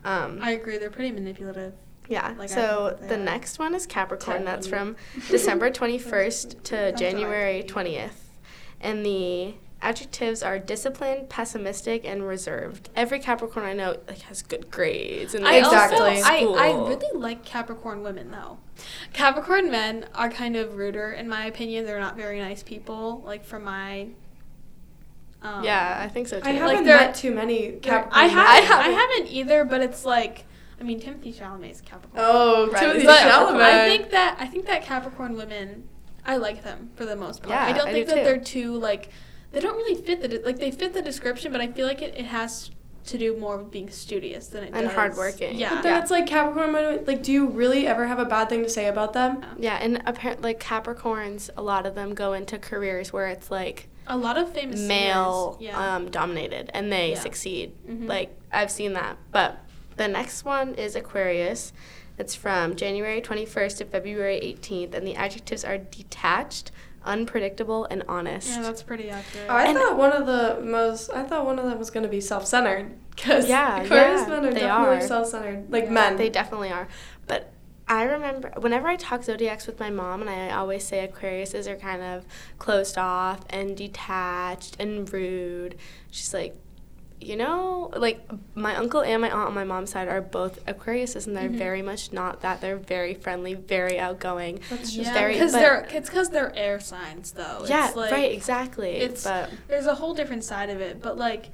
um, 0.03 0.39
I 0.41 0.51
agree. 0.51 0.79
They're 0.79 0.89
pretty 0.89 1.11
manipulative. 1.11 1.73
yeah. 2.09 2.33
Like, 2.35 2.49
so 2.49 2.87
think 2.87 3.01
that 3.01 3.09
they 3.09 3.15
the 3.17 3.21
next 3.23 3.59
one 3.59 3.75
is 3.75 3.85
Capricorn. 3.85 4.43
That's 4.45 4.65
from 4.65 4.95
December 5.29 5.69
21st 5.69 6.63
to 6.63 6.91
January 6.93 7.61
20th. 7.63 8.31
And 8.81 9.05
the 9.05 9.53
adjectives 9.81 10.43
are 10.43 10.59
disciplined, 10.59 11.29
pessimistic, 11.29 12.05
and 12.05 12.27
reserved. 12.27 12.89
Every 12.95 13.19
Capricorn 13.19 13.65
I 13.65 13.73
know 13.73 13.97
like 14.07 14.19
has 14.21 14.41
good 14.41 14.69
grades 14.69 15.33
and 15.33 15.47
I 15.47 15.55
Exactly. 15.57 15.99
also 16.19 16.53
I, 16.55 16.67
I 16.69 16.87
really 16.87 17.17
like 17.19 17.43
Capricorn 17.43 18.03
women 18.03 18.31
though. 18.31 18.57
Capricorn 19.13 19.71
men 19.71 20.05
are 20.15 20.29
kind 20.29 20.55
of 20.55 20.75
ruder 20.75 21.11
in 21.11 21.27
my 21.27 21.45
opinion. 21.45 21.85
They're 21.85 21.99
not 21.99 22.15
very 22.15 22.39
nice 22.39 22.61
people. 22.63 23.21
Like 23.25 23.43
from 23.43 23.63
my 23.63 24.09
um, 25.43 25.63
yeah, 25.63 25.97
I 25.99 26.07
think 26.07 26.27
so 26.27 26.39
too. 26.39 26.47
I 26.47 26.51
haven't 26.51 26.83
they're- 26.85 26.97
met 26.97 27.15
too 27.15 27.31
many 27.33 27.71
they're- 27.71 27.79
Capricorn. 27.79 28.13
I 28.13 28.27
haven't, 28.27 28.47
I 28.47 28.59
haven't. 28.61 28.93
haven't 28.93 29.27
either, 29.31 29.65
but 29.65 29.81
it's 29.81 30.05
like 30.05 30.45
I 30.79 30.83
mean 30.83 30.99
Timothée 31.01 31.33
Chalamet 31.35 31.71
is 31.71 31.81
Capricorn. 31.81 32.23
Oh, 32.23 32.69
Right, 32.71 32.83
Timothée 32.83 33.05
but 33.05 33.19
Capricorn. 33.21 33.61
I 33.61 33.87
think 33.87 34.11
that 34.11 34.37
I 34.39 34.45
think 34.45 34.67
that 34.67 34.83
Capricorn 34.83 35.35
women, 35.35 35.87
I 36.25 36.37
like 36.37 36.63
them 36.63 36.91
for 36.95 37.05
the 37.05 37.15
most 37.15 37.41
part. 37.41 37.49
Yeah, 37.49 37.65
I 37.65 37.71
don't 37.71 37.87
I 37.87 37.91
think 37.91 38.07
do 38.07 38.13
that 38.15 38.19
too. 38.19 38.23
they're 38.25 38.39
too 38.39 38.75
like 38.77 39.09
they 39.51 39.59
don't 39.59 39.75
really 39.75 40.01
fit 40.01 40.21
the 40.21 40.27
de- 40.27 40.43
like 40.45 40.59
they 40.59 40.71
fit 40.71 40.93
the 40.93 41.01
description, 41.01 41.51
but 41.51 41.61
I 41.61 41.67
feel 41.67 41.87
like 41.87 42.01
it, 42.01 42.15
it 42.17 42.25
has 42.25 42.71
to 43.03 43.17
do 43.17 43.35
more 43.35 43.57
with 43.57 43.71
being 43.71 43.89
studious 43.89 44.47
than 44.47 44.63
it 44.63 44.71
And 44.73 44.85
does. 44.85 44.93
hardworking. 44.93 45.57
Yeah. 45.57 45.73
But 45.73 45.81
then 45.83 46.01
it's 46.01 46.11
like 46.11 46.27
Capricorn. 46.27 46.71
men, 46.71 47.03
Like, 47.07 47.23
do 47.23 47.31
you 47.31 47.47
really 47.47 47.87
ever 47.87 48.05
have 48.05 48.19
a 48.19 48.25
bad 48.25 48.47
thing 48.47 48.61
to 48.61 48.69
say 48.69 48.87
about 48.87 49.13
them? 49.13 49.43
yeah, 49.57 49.77
and 49.81 50.03
apparently 50.05 50.51
like 50.51 50.59
Capricorns, 50.59 51.49
a 51.57 51.61
lot 51.63 51.85
of 51.87 51.95
them 51.95 52.13
go 52.13 52.33
into 52.33 52.59
careers 52.59 53.11
where 53.11 53.27
it's 53.27 53.49
like 53.49 53.87
a 54.07 54.15
lot 54.17 54.37
of 54.37 54.53
famous 54.53 54.79
male 54.81 55.57
yeah. 55.59 55.95
um, 55.95 56.09
dominated 56.11 56.69
and 56.73 56.91
they 56.91 57.11
Yeah. 57.11 57.19
succeed. 57.19 57.73
Mhm. 57.87 58.07
Like 58.07 58.37
I've 58.51 58.69
seen 58.71 58.93
that. 58.93 59.17
But 59.31 59.57
the 59.97 60.07
next 60.07 60.45
one 60.45 60.75
is 60.75 60.95
Aquarius. 60.95 61.73
It's 62.19 62.35
from 62.35 62.75
January 62.75 63.19
21st 63.19 63.79
to 63.79 63.85
February 63.85 64.39
18th, 64.43 64.93
and 64.93 65.07
the 65.07 65.15
adjectives 65.15 65.65
are 65.65 65.79
detached, 65.79 66.69
unpredictable, 67.05 67.85
and 67.89 68.03
honest. 68.07 68.49
yeah, 68.49 68.61
that's 68.61 68.83
pretty 68.83 69.09
accurate. 69.09 69.47
Oh, 69.49 69.53
I 69.55 69.65
And- 69.65 69.77
thought 69.77 69.97
one 69.97 70.11
of 70.11 70.25
the 70.25 70.59
most. 70.63 71.09
I 71.11 71.23
thought 71.23 71.45
one 71.45 71.59
of 71.59 71.65
them 71.65 71.77
was 71.79 71.89
gonna 71.89 72.07
be 72.07 72.21
self-centered 72.21 72.91
because 73.15 73.47
Yeah, 73.49 73.81
Aquarius 73.83 74.21
yeah, 74.21 74.27
men 74.29 74.45
are 74.45 74.53
they 74.53 74.59
definitely 74.61 74.97
are. 74.97 75.01
self-centered, 75.07 75.71
like 75.71 75.85
Yeah. 75.85 75.89
men. 75.91 76.17
They 76.17 76.29
definitely 76.29 76.71
are. 76.71 76.87
But 77.27 77.51
I 77.87 78.03
remember 78.03 78.51
whenever 78.57 78.87
I 78.87 78.95
talk 78.95 79.23
zodiacs 79.23 79.67
with 79.67 79.79
my 79.79 79.89
mom, 79.89 80.21
and 80.21 80.29
I 80.29 80.55
always 80.55 80.83
say 80.83 81.05
Aquariuses 81.07 81.67
are 81.67 81.75
kind 81.75 82.01
of 82.01 82.25
closed 82.57 82.97
off 82.97 83.41
and 83.49 83.75
detached 83.75 84.77
and 84.79 85.11
rude. 85.11 85.75
She's 86.09 86.33
like, 86.33 86.55
you 87.21 87.35
know, 87.35 87.91
like 87.95 88.19
my 88.55 88.75
uncle 88.75 89.01
and 89.01 89.21
my 89.21 89.29
aunt 89.29 89.47
on 89.49 89.53
my 89.53 89.63
mom's 89.63 89.91
side 89.91 90.07
are 90.07 90.21
both 90.21 90.65
Aquariuses, 90.65 91.27
and 91.27 91.37
they're 91.37 91.49
Mhm. 91.49 91.57
very 91.57 91.81
much 91.81 92.11
not 92.11 92.41
that. 92.41 92.61
They're 92.61 92.77
very 92.77 93.13
friendly, 93.13 93.53
very 93.53 93.99
outgoing. 93.99 94.59
That's 94.69 94.95
yeah, 94.95 95.03
just 95.03 95.13
very- 95.13 95.33
because 95.33 95.51
but- 95.51 95.59
they're 95.59 95.87
it's 95.91 96.09
because 96.09 96.29
they're 96.29 96.51
air 96.55 96.79
signs 96.79 97.31
though. 97.31 97.65
yeah, 97.67 97.87
it's 97.87 97.95
like, 97.95 98.11
right, 98.11 98.31
exactly. 98.31 98.89
it's- 98.97 99.23
but 99.23 99.49
There's 99.67 99.85
a 99.85 99.95
whole 99.95 100.13
different 100.13 100.43
side 100.43 100.69
of 100.69 100.81
it, 100.81 101.01
but 101.01 101.17
like. 101.17 101.49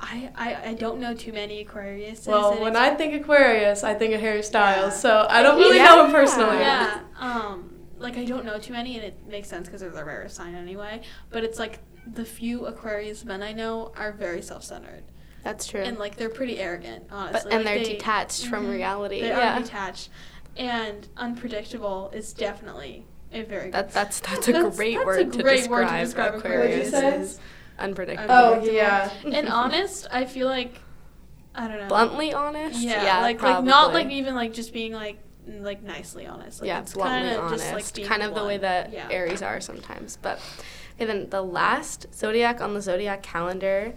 I, 0.00 0.30
I, 0.36 0.68
I 0.70 0.74
don't 0.74 1.00
know 1.00 1.12
too 1.12 1.32
many 1.32 1.64
Aquariuses. 1.64 2.28
Well, 2.28 2.60
when 2.60 2.76
I 2.76 2.94
think 2.94 3.20
Aquarius, 3.20 3.82
I 3.82 3.94
think 3.94 4.14
of 4.14 4.20
Harry 4.20 4.44
Styles. 4.44 4.92
Yeah. 4.94 4.98
So 5.00 5.26
I 5.28 5.42
don't 5.42 5.58
really 5.58 5.78
know 5.78 6.04
him 6.04 6.12
Yeah. 6.12 6.16
personally. 6.16 6.58
yeah, 6.60 7.00
um, 7.18 7.74
like 7.98 8.16
I 8.16 8.24
don't 8.24 8.44
know 8.44 8.58
too 8.60 8.72
many, 8.74 8.94
and 8.94 9.04
it 9.04 9.26
makes 9.26 9.48
sense 9.48 9.66
because 9.66 9.80
they're 9.80 9.90
the 9.90 10.04
rarest 10.04 10.36
sign 10.36 10.54
anyway. 10.54 11.00
But 11.30 11.42
it's 11.42 11.58
like 11.58 11.80
the 12.14 12.24
few 12.24 12.66
Aquarius 12.66 13.24
men 13.24 13.42
I 13.42 13.52
know 13.52 13.92
are 13.96 14.12
very 14.12 14.42
self-centered, 14.42 15.04
that's 15.44 15.66
true. 15.66 15.82
and 15.82 15.98
like 15.98 16.16
they're 16.16 16.28
pretty 16.28 16.58
arrogant, 16.58 17.04
honestly. 17.10 17.50
but 17.50 17.52
and 17.56 17.64
Like, 17.64 17.74
they're 17.76 17.84
they- 17.84 17.92
detached 17.94 18.46
from 18.46 18.66
Mhm. 18.66 18.72
reality. 18.72 19.20
They 19.20 19.28
yeah, 19.28 19.58
are 19.58 19.62
detached, 19.62 20.08
and 20.56 21.06
unpredictable 21.16 22.10
is 22.14 22.32
definitely 22.32 23.06
a 23.32 23.42
very 23.42 23.70
that, 23.70 23.92
that's 23.92 24.20
that's 24.20 24.48
a 24.48 24.52
That's- 24.52 24.76
great 24.76 24.94
that's 24.96 25.04
a 25.04 25.06
word 25.06 25.32
to 25.34 25.42
great 25.42 25.56
describe, 25.58 25.70
word 25.70 25.88
to 25.98 26.04
describe 26.04 26.34
Aquarius. 26.36 26.92
What'd 26.92 27.20
you 27.20 27.26
say? 27.26 27.40
unpredictable. 27.78 28.34
Oh 28.34 28.64
yeah. 28.64 29.10
and 29.24 29.48
honest, 29.48 30.06
I 30.10 30.24
feel 30.24 30.48
like 30.48 30.80
I 31.54 31.66
don't 31.68 31.78
know. 31.78 31.88
Bluntly 31.88 32.32
honest. 32.32 32.80
Yeah, 32.80 33.20
like 33.20 33.42
like 33.42 33.64
not 33.64 33.92
like 33.92 34.10
even 34.10 34.34
like 34.34 34.52
just 34.52 34.72
being 34.72 34.92
like 34.92 35.18
like 35.46 35.82
nicely 35.82 36.26
honest. 36.26 36.60
Like 36.60 36.68
yeah, 36.68 36.80
it's 36.80 36.92
bluntly 36.94 37.34
honest. 37.36 37.62
just 37.64 37.72
like 37.74 37.94
being 37.94 38.08
kind 38.08 38.22
of 38.22 38.34
the 38.34 38.44
way 38.44 38.58
that 38.58 38.92
yeah. 38.92 39.08
Aries 39.10 39.42
are 39.42 39.60
sometimes. 39.60 40.18
But 40.20 40.40
okay, 40.98 41.04
then 41.06 41.30
the 41.30 41.42
last 41.42 42.06
zodiac 42.14 42.60
on 42.60 42.74
the 42.74 42.80
zodiac 42.82 43.22
calendar 43.22 43.94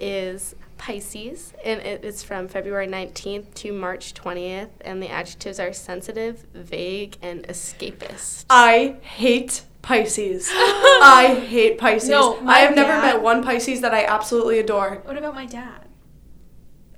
is 0.00 0.54
Pisces, 0.78 1.52
and 1.64 1.80
it 1.80 2.04
is 2.04 2.22
from 2.22 2.46
February 2.48 2.86
19th 2.86 3.52
to 3.54 3.72
March 3.72 4.14
20th, 4.14 4.68
and 4.80 5.02
the 5.02 5.08
adjectives 5.08 5.58
are 5.58 5.72
sensitive, 5.72 6.46
vague, 6.54 7.16
and 7.20 7.42
escapist. 7.48 8.44
I 8.48 8.96
hate 9.02 9.62
Pisces. 9.82 10.48
I 10.54 11.44
hate 11.48 11.78
Pisces. 11.78 12.08
No, 12.10 12.40
my 12.40 12.54
I 12.54 12.58
have 12.60 12.76
never 12.76 12.90
met 13.00 13.20
one 13.20 13.42
Pisces 13.42 13.80
that 13.80 13.92
I 13.92 14.04
absolutely 14.04 14.60
adore. 14.60 15.02
What 15.04 15.16
about 15.16 15.34
my 15.34 15.46
dad? 15.46 15.84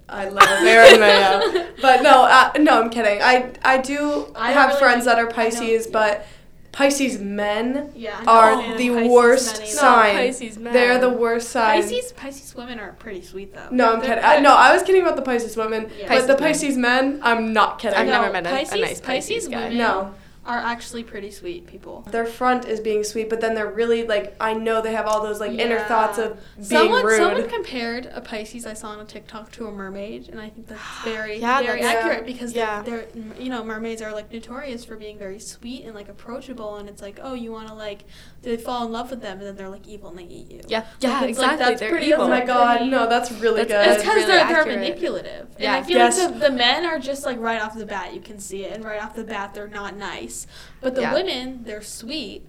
I 0.08 0.28
love 0.28 0.46
him. 0.48 0.64
Mary 0.64 0.98
Mayo. 0.98 1.66
But 1.80 2.02
no, 2.02 2.24
uh, 2.24 2.52
no, 2.58 2.82
I'm 2.82 2.90
kidding. 2.90 3.22
I 3.22 3.52
I 3.62 3.78
do 3.78 4.30
I 4.34 4.52
have 4.52 4.68
really 4.70 4.80
friends 4.80 5.06
like- 5.06 5.16
that 5.16 5.24
are 5.24 5.28
Pisces, 5.30 5.84
don't- 5.86 5.92
but 5.92 6.26
Pisces 6.72 7.18
men 7.18 7.90
Yeah, 7.96 8.16
are 8.28 8.52
not 8.52 8.58
a 8.58 8.62
fan 8.62 8.72
of 8.72 8.78
the 8.78 8.88
Pisces 8.90 9.10
worst 9.10 9.52
men 9.58 9.62
either. 9.62 9.76
sign. 9.76 10.16
Pisces 10.16 10.58
men. 10.58 10.72
They're 10.72 10.98
the 11.00 11.10
worst 11.10 11.48
sign. 11.50 11.82
Pisces 11.82 12.12
Pisces 12.12 12.54
women 12.54 12.78
are 12.78 12.92
pretty 12.98 13.22
sweet 13.22 13.52
though. 13.52 13.66
No, 13.70 13.92
I'm 13.94 14.00
They're- 14.00 14.08
kidding. 14.10 14.24
I, 14.24 14.34
they're- 14.34 14.42
no, 14.42 14.54
I 14.54 14.72
was 14.72 14.82
kidding 14.84 15.02
about 15.02 15.16
the 15.16 15.22
Pisces 15.22 15.56
women, 15.56 15.90
Yeah. 15.98 16.08
but 16.08 16.26
the 16.26 16.34
Pisces 16.36 16.60
Pisces 16.62 16.76
men, 16.78 17.20
I'm 17.22 17.52
not 17.52 17.78
kidding. 17.80 17.98
I've 17.98 18.06
No, 18.06 18.20
never 18.20 18.32
met 18.32 18.46
a, 18.46 18.50
Pisces- 18.50 18.72
a 18.74 18.76
nice 18.80 19.00
Pisces, 19.00 19.34
Pisces 19.46 19.48
guy. 19.48 19.62
women- 19.64 19.78
no. 19.78 20.14
Are 20.46 20.56
actually 20.56 21.04
pretty 21.04 21.30
sweet 21.30 21.66
people. 21.66 22.00
Their 22.10 22.24
front 22.24 22.64
is 22.66 22.80
being 22.80 23.04
sweet, 23.04 23.28
but 23.28 23.42
then 23.42 23.54
they're 23.54 23.70
really 23.70 24.06
like 24.06 24.34
I 24.40 24.54
know 24.54 24.80
they 24.80 24.92
have 24.92 25.06
all 25.06 25.22
those 25.22 25.38
like 25.38 25.52
inner 25.52 25.80
thoughts 25.80 26.16
of 26.16 26.38
being 26.56 26.64
Someone, 26.64 27.04
rude. 27.04 27.18
someone 27.18 27.48
compared 27.48 28.06
a 28.06 28.22
Pisces 28.22 28.64
I 28.64 28.72
saw 28.72 28.88
on 28.88 29.00
a 29.00 29.04
TikTok 29.04 29.52
to 29.52 29.66
a 29.66 29.70
mermaid, 29.70 30.28
and 30.30 30.40
I 30.40 30.48
think 30.48 30.66
that's 30.68 30.80
very, 31.04 31.38
Yeah, 31.38 31.60
very 31.62 31.82
that's- 31.82 32.04
accurate 32.04 32.24
because 32.26 32.54
yeah. 32.54 32.80
they're, 32.82 33.06
they're, 33.14 33.36
you 33.42 33.50
know, 33.50 33.62
mermaids 33.62 34.00
are 34.00 34.12
like 34.12 34.32
notorious 34.32 34.82
for 34.84 34.96
being 34.96 35.18
very 35.18 35.38
sweet 35.38 35.84
and 35.84 35.94
like 35.94 36.08
approachable, 36.08 36.76
and 36.76 36.88
it's 36.88 37.02
like, 37.02 37.20
oh, 37.22 37.34
you 37.34 37.52
want 37.52 37.68
to 37.68 37.74
like, 37.74 38.04
they 38.42 38.56
fall 38.56 38.86
in 38.86 38.92
love 38.92 39.10
with 39.10 39.20
them, 39.20 39.38
and 39.38 39.46
then 39.46 39.56
they're 39.56 39.68
like 39.68 39.86
evil 39.86 40.08
and 40.10 40.18
they 40.18 40.24
eat 40.24 40.50
you. 40.50 40.60
Yeah, 40.66 40.84
Yeah, 41.00 41.20
yeah, 41.20 41.28
it's 41.28 41.38
like, 41.38 41.52
exactly. 41.52 41.58
that's 41.66 41.80
They're 41.80 41.90
pretty- 41.90 42.06
evil. 42.06 42.22
oh 42.24 42.28
my 42.28 42.38
Like, 42.38 42.46
god, 42.46 42.86
no, 42.88 43.06
that's 43.08 43.30
really 43.32 43.64
That's- 43.64 43.86
good. 43.86 43.94
It's 43.96 44.02
because 44.02 44.14
really 44.16 44.26
they're, 44.28 44.46
they're 44.46 44.56
accurate. 44.60 44.78
manipulative. 44.78 45.46
And 45.56 45.60
Yeah. 45.60 45.74
I 45.76 45.82
feel 45.82 45.96
Yes. 45.98 46.18
like 46.18 46.32
the, 46.34 46.38
the 46.48 46.50
men 46.50 46.86
are 46.86 46.98
just 46.98 47.26
like 47.26 47.38
right 47.38 47.60
off 47.60 47.76
the 47.76 47.84
bat, 47.86 48.14
you 48.14 48.20
can 48.20 48.38
see 48.38 48.64
it, 48.64 48.72
and 48.74 48.84
right 48.84 49.02
off 49.02 49.14
the 49.14 49.24
bat, 49.24 49.52
they're 49.54 49.68
not 49.68 49.96
nice. 49.96 50.46
But 50.80 50.94
the 50.94 51.02
Yeah. 51.02 51.12
women, 51.14 51.60
they're 51.64 51.82
sweet, 51.82 52.48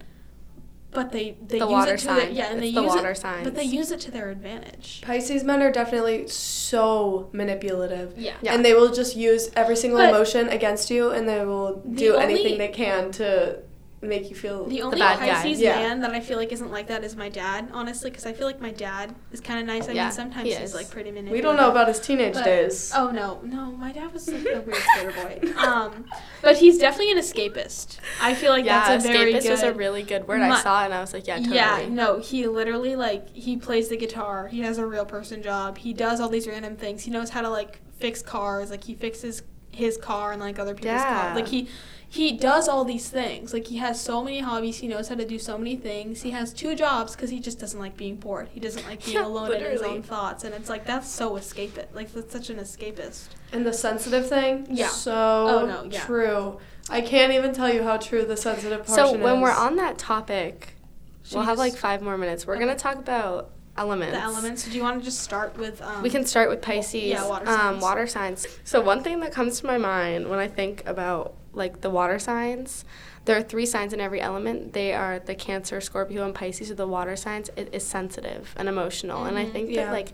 but 0.92 1.10
they, 1.12 1.36
they 1.46 1.58
The 1.58 1.64
use 1.64 1.70
water 1.72 1.94
it 1.94 1.98
to 2.00 2.04
sign. 2.06 2.16
their, 2.18 2.30
yeah, 2.30 2.44
and 2.50 2.62
It's 2.62 2.68
they 2.68 2.74
the 2.80 2.82
use 2.86 2.94
water 2.96 3.10
it, 3.10 3.16
signs. 3.18 3.44
but 3.44 3.54
they 3.54 3.62
use 3.64 3.90
it 3.90 4.00
to 4.00 4.10
their 4.10 4.30
advantage. 4.30 5.00
Pisces 5.04 5.42
men 5.44 5.62
are 5.62 5.70
definitely 5.72 6.26
so 6.28 7.28
manipulative. 7.32 8.14
Yeah. 8.16 8.32
Yeah. 8.42 8.54
And 8.54 8.64
they 8.64 8.74
will 8.74 8.92
just 8.92 9.16
use 9.16 9.50
every 9.56 9.76
single 9.76 9.98
But- 10.00 10.10
emotion 10.10 10.48
against 10.48 10.90
you 10.90 11.10
and 11.10 11.28
they 11.28 11.44
will 11.44 11.82
The 11.84 11.96
do 11.96 12.14
only- 12.14 12.24
anything 12.34 12.58
they 12.58 12.68
can 12.68 13.10
to 13.12 13.58
make 14.02 14.28
you 14.28 14.34
feel 14.34 14.66
The 14.66 14.82
only 14.82 14.98
bad 14.98 15.20
guy. 15.20 15.28
Pisces 15.42 15.60
Yeah. 15.60 15.76
man 15.76 16.00
that 16.00 16.10
I 16.10 16.18
feel 16.20 16.36
like 16.36 16.50
isn't 16.52 16.70
like 16.72 16.88
that 16.88 17.04
is 17.04 17.14
my 17.14 17.28
dad, 17.28 17.68
honestly, 17.72 18.10
because 18.10 18.26
I 18.26 18.32
feel 18.32 18.48
like 18.48 18.60
my 18.60 18.72
dad 18.72 19.14
is 19.30 19.40
kind 19.40 19.60
of 19.60 19.66
nice. 19.66 19.88
I 19.88 19.92
Yeah, 19.92 20.04
mean, 20.06 20.12
sometimes 20.12 20.48
he 20.48 20.54
he's 20.56 20.74
like 20.74 20.90
pretty 20.90 21.10
manipulative. 21.10 21.32
We 21.38 21.40
don't 21.40 21.56
know 21.56 21.70
about 21.70 21.86
his 21.88 22.00
teenage 22.00 22.34
But- 22.34 22.44
days. 22.44 22.92
Oh 22.96 23.10
no, 23.10 23.40
no, 23.44 23.66
my 23.72 23.92
dad 23.92 24.12
was 24.12 24.28
like 24.28 24.44
a 24.44 24.60
weird 24.60 24.74
skater 24.76 25.12
boy. 25.12 25.52
Um, 25.62 26.04
but 26.42 26.56
he's 26.58 26.78
definitely 26.78 27.12
an 27.12 27.18
escapist. 27.18 27.98
I 28.20 28.34
feel 28.34 28.50
like 28.50 28.64
yeah, 28.64 28.88
that's 28.88 29.04
a 29.04 29.08
very 29.08 29.34
escapist 29.34 29.42
good. 29.42 29.50
was 29.52 29.62
a 29.62 29.72
really 29.74 30.02
good 30.02 30.26
word. 30.26 30.40
I 30.40 30.60
saw 30.60 30.82
it 30.82 30.86
and 30.86 30.94
I 30.94 31.00
was 31.00 31.12
like, 31.12 31.26
yeah, 31.28 31.36
totally. 31.36 31.54
Yeah, 31.56 31.86
no, 31.88 32.18
he 32.18 32.48
literally 32.48 32.96
like 32.96 33.28
he 33.34 33.56
plays 33.56 33.88
the 33.88 33.96
guitar. 33.96 34.48
He 34.48 34.60
has 34.62 34.78
a 34.78 34.86
real 34.86 35.04
person 35.06 35.42
job. 35.42 35.78
He 35.78 35.92
does 35.94 36.20
all 36.20 36.28
these 36.28 36.48
random 36.48 36.76
things. 36.76 37.02
He 37.04 37.10
knows 37.12 37.30
how 37.30 37.40
to 37.42 37.48
like 37.48 37.80
fix 37.98 38.20
cars. 38.20 38.70
Like 38.70 38.82
he 38.82 38.94
fixes 38.94 39.42
his 39.70 39.96
car 39.96 40.32
and 40.32 40.40
like 40.40 40.58
other 40.58 40.74
people's 40.74 40.92
Yeah. 40.94 41.20
cars. 41.22 41.36
Like 41.36 41.48
he 41.48 41.68
he 42.14 42.32
does 42.36 42.68
all 42.68 42.84
these 42.84 43.08
things. 43.08 43.54
Like 43.54 43.66
he 43.68 43.78
has 43.78 43.98
so 43.98 44.22
many 44.22 44.40
hobbies. 44.40 44.76
He 44.78 44.86
knows 44.86 45.08
how 45.08 45.14
to 45.14 45.24
do 45.24 45.38
so 45.38 45.56
many 45.56 45.76
things. 45.76 46.20
He 46.20 46.30
has 46.32 46.52
two 46.52 46.74
jobs 46.74 47.16
because 47.16 47.30
he 47.30 47.40
just 47.40 47.58
doesn't 47.58 47.80
like 47.80 47.96
being 47.96 48.16
bored. 48.16 48.48
He 48.52 48.60
doesn't 48.60 48.86
like 48.86 49.02
being 49.02 49.16
Yeah, 49.16 49.24
alone 49.32 49.50
in 49.54 49.62
his 49.64 49.80
own 49.80 50.02
thoughts. 50.02 50.44
And 50.44 50.54
it's 50.54 50.68
like 50.68 50.84
that's 50.84 51.08
so 51.08 51.30
escapist. 51.36 51.86
Like 51.94 52.12
that's 52.12 52.30
such 52.30 52.50
an 52.50 52.58
escapist. 52.58 53.28
And 53.50 53.64
the 53.64 53.72
sensitive 53.72 54.28
thing? 54.28 54.66
Yeah. 54.68 54.88
So 54.88 55.12
Oh, 55.14 55.66
no, 55.66 55.84
yeah. 55.90 56.04
true. 56.04 56.58
I 56.90 57.00
can't 57.00 57.32
even 57.32 57.54
tell 57.54 57.72
you 57.72 57.82
how 57.82 57.96
true 57.96 58.26
the 58.26 58.36
sensitive 58.36 58.86
So 58.86 59.04
portion 59.04 59.22
when 59.22 59.36
is. 59.36 59.42
we're 59.42 59.50
on 59.50 59.76
that 59.76 59.96
topic, 59.96 60.74
Should 61.22 61.36
we'll 61.36 61.44
have 61.46 61.56
like 61.56 61.74
five 61.76 62.02
more 62.02 62.18
minutes. 62.18 62.46
We're 62.46 62.56
Okay. 62.56 62.64
gonna 62.66 62.76
talk 62.78 62.96
about 62.96 63.52
elements. 63.78 64.14
The 64.14 64.22
elements. 64.22 64.64
Do 64.68 64.76
you 64.76 64.82
want 64.82 64.98
to 64.98 65.04
just 65.04 65.20
start 65.20 65.56
with? 65.56 65.80
Um, 65.80 66.02
We 66.02 66.10
can 66.10 66.26
start 66.26 66.50
with 66.50 66.60
Pisces. 66.60 67.04
yeah, 67.04 67.26
water 67.26 67.48
Um, 67.48 67.56
signs. 67.56 67.82
water 67.82 68.06
signs. 68.06 68.46
So 68.64 68.82
one 68.82 69.02
thing 69.02 69.20
that 69.20 69.32
comes 69.32 69.60
to 69.60 69.66
my 69.66 69.78
mind 69.78 70.28
when 70.28 70.38
I 70.38 70.46
think 70.48 70.82
about 70.86 71.36
like 71.54 71.80
the 71.80 71.90
water 71.90 72.18
signs, 72.18 72.84
there 73.24 73.36
are 73.36 73.42
three 73.42 73.66
signs 73.66 73.92
in 73.92 74.00
every 74.00 74.20
element. 74.20 74.72
They 74.72 74.92
are 74.92 75.18
the 75.18 75.34
Cancer, 75.34 75.80
Scorpio, 75.80 76.24
and 76.24 76.34
Pisces. 76.34 76.70
Are 76.70 76.74
the 76.74 76.86
water 76.88 77.16
signs. 77.16 77.50
It 77.56 77.68
is 77.72 77.84
sensitive 77.84 78.54
and 78.56 78.68
emotional, 78.68 79.24
and 79.24 79.38
I 79.38 79.44
Mhm. 79.44 79.52
think 79.52 79.70
Yeah. 79.70 79.86
that 79.86 79.92
like 79.92 80.08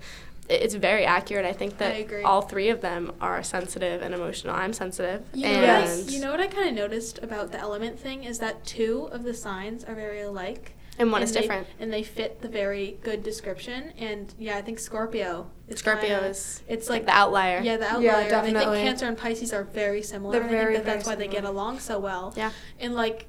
it's 0.50 0.74
very 0.74 1.04
accurate. 1.04 1.44
I 1.44 1.52
think 1.52 1.76
that 1.76 1.92
I 1.94 1.98
agree. 1.98 2.22
all 2.22 2.40
three 2.40 2.70
of 2.70 2.80
them 2.80 3.12
are 3.20 3.42
sensitive 3.42 4.00
and 4.00 4.14
emotional. 4.14 4.54
I'm 4.54 4.72
sensitive, 4.72 5.22
You 5.34 5.42
know, 5.46 5.52
what 5.52 5.58
I, 5.58 5.80
Yes. 5.82 6.10
you 6.10 6.20
know 6.20 6.30
what 6.30 6.40
I 6.40 6.46
kind 6.46 6.68
of 6.70 6.74
noticed 6.74 7.18
about 7.22 7.52
the 7.52 7.58
element 7.58 8.00
thing 8.00 8.24
is 8.24 8.38
that 8.38 8.64
two 8.64 9.10
of 9.12 9.24
the 9.24 9.34
signs 9.34 9.84
are 9.84 9.94
very 9.94 10.22
alike. 10.22 10.72
and 11.00 11.12
one 11.12 11.20
and 11.22 11.28
is 11.28 11.34
they- 11.34 11.42
different. 11.42 11.66
and 11.78 11.92
they 11.92 12.02
fit 12.02 12.40
the 12.42 12.48
very 12.48 12.98
good 13.04 13.22
description. 13.22 13.92
And 13.98 14.34
yeah, 14.38 14.56
I 14.56 14.62
think 14.62 14.78
Scorpio. 14.80 15.48
Is 15.68 15.78
Scorpio 15.80 16.08
kinda- 16.08 16.28
is 16.28 16.62
It's 16.66 16.88
like 16.88 17.00
like 17.00 17.06
the 17.06 17.12
outlier. 17.12 17.60
Yeah, 17.62 17.76
the 17.76 17.86
outlier. 17.86 18.02
Yeah, 18.28 18.44
And 18.44 18.56
I 18.58 18.64
think 18.72 18.84
Cancer 18.86 19.06
and 19.06 19.16
Pisces 19.18 19.52
are 19.52 19.64
very 19.64 20.02
similar. 20.02 20.32
They're 20.32 20.42
and 20.42 20.50
I 20.50 20.54
very, 20.54 20.74
think 20.74 20.86
that 20.86 20.92
that's 20.94 21.04
very 21.04 21.16
why 21.16 21.24
they 21.26 21.28
get 21.28 21.44
along 21.44 21.80
so 21.80 21.98
well. 21.98 22.32
Yeah. 22.36 22.50
And 22.80 22.94
like, 22.94 23.26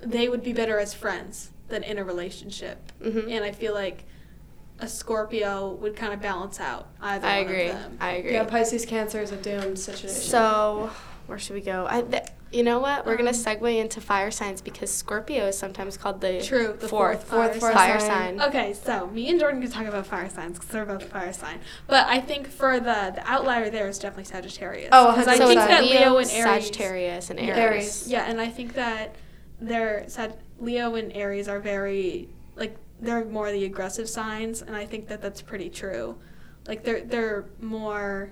they 0.00 0.28
would 0.28 0.42
be 0.42 0.52
better 0.52 0.78
as 0.78 0.94
friends 0.94 1.50
than 1.68 1.82
in 1.82 1.98
a 1.98 2.04
relationship. 2.04 2.92
Mm-hmm. 3.02 3.30
And 3.30 3.44
I 3.44 3.52
feel 3.52 3.74
like 3.74 4.04
a 4.80 4.88
Scorpio 4.88 5.72
would 5.72 5.96
kind 5.96 6.12
of 6.14 6.22
balance 6.22 6.60
out 6.60 6.88
either 7.00 7.16
of 7.16 7.22
them. 7.22 7.30
I 7.30 7.38
one 7.42 7.46
agree. 7.46 7.68
of 7.68 7.74
them. 7.74 7.98
I 8.00 8.10
agree. 8.12 8.32
Yeah, 8.32 8.44
Pisces 8.44 8.86
Cancer 8.86 9.20
is 9.20 9.32
a 9.32 9.36
doomed 9.36 9.78
situation. 9.78 10.08
So, 10.08 10.90
where 11.28 11.38
should 11.38 11.54
we 11.54 11.60
go? 11.60 11.86
I, 11.88 12.00
th- 12.02 12.24
you 12.50 12.62
know 12.62 12.78
what? 12.80 13.04
We're 13.04 13.16
gonna 13.18 13.28
Um, 13.30 13.36
segue 13.36 13.78
into 13.78 14.00
fire 14.00 14.30
signs 14.30 14.62
because 14.62 14.90
Scorpio 14.90 15.46
is 15.48 15.58
sometimes 15.58 15.98
called 15.98 16.22
the 16.22 16.40
True, 16.40 16.74
the 16.80 16.88
fourth, 16.88 17.24
fourth 17.24 17.60
fire 17.60 17.72
fire 17.74 18.00
sign. 18.00 18.38
sign. 18.38 18.48
Okay, 18.48 18.72
so 18.72 19.06
me 19.08 19.28
and 19.28 19.38
Jordan 19.38 19.60
can 19.60 19.70
talk 19.70 19.86
about 19.86 20.06
fire 20.06 20.30
signs 20.30 20.54
because 20.58 20.70
they're 20.70 20.86
both 20.86 21.04
fire 21.04 21.32
sign. 21.34 21.60
But 21.86 22.06
I 22.08 22.20
think 22.20 22.48
for 22.48 22.80
the 22.80 23.12
the 23.14 23.22
outlier 23.26 23.68
there 23.68 23.86
is 23.86 23.98
definitely 23.98 24.24
Sagittarius. 24.24 24.88
Oh, 24.92 25.12
'Cause 25.14 25.28
I 25.28 25.36
so 25.36 25.46
think 25.46 25.60
that 25.60 25.82
Leo, 25.84 25.92
Leo 26.00 26.16
and 26.16 26.30
Aries. 26.30 26.64
Sagittarius, 26.64 27.28
and 27.30 27.38
Aries. 27.38 27.58
Aries. 27.58 28.08
Yeah, 28.08 28.24
and 28.30 28.40
I 28.40 28.48
think 28.48 28.72
that 28.74 29.14
they're 29.60 30.04
Sag- 30.08 30.32
Leo 30.58 30.94
and 30.94 31.12
Aries 31.14 31.48
are 31.48 31.60
very 31.60 32.30
like 32.56 32.74
they're 33.00 33.26
more 33.26 33.52
the 33.52 33.64
aggressive 33.66 34.08
signs, 34.08 34.62
and 34.62 34.74
I 34.74 34.86
think 34.86 35.08
that 35.08 35.20
that's 35.20 35.42
pretty 35.42 35.68
true. 35.68 36.16
Like 36.66 36.82
they're 36.84 37.02
they're 37.02 37.44
more. 37.60 38.30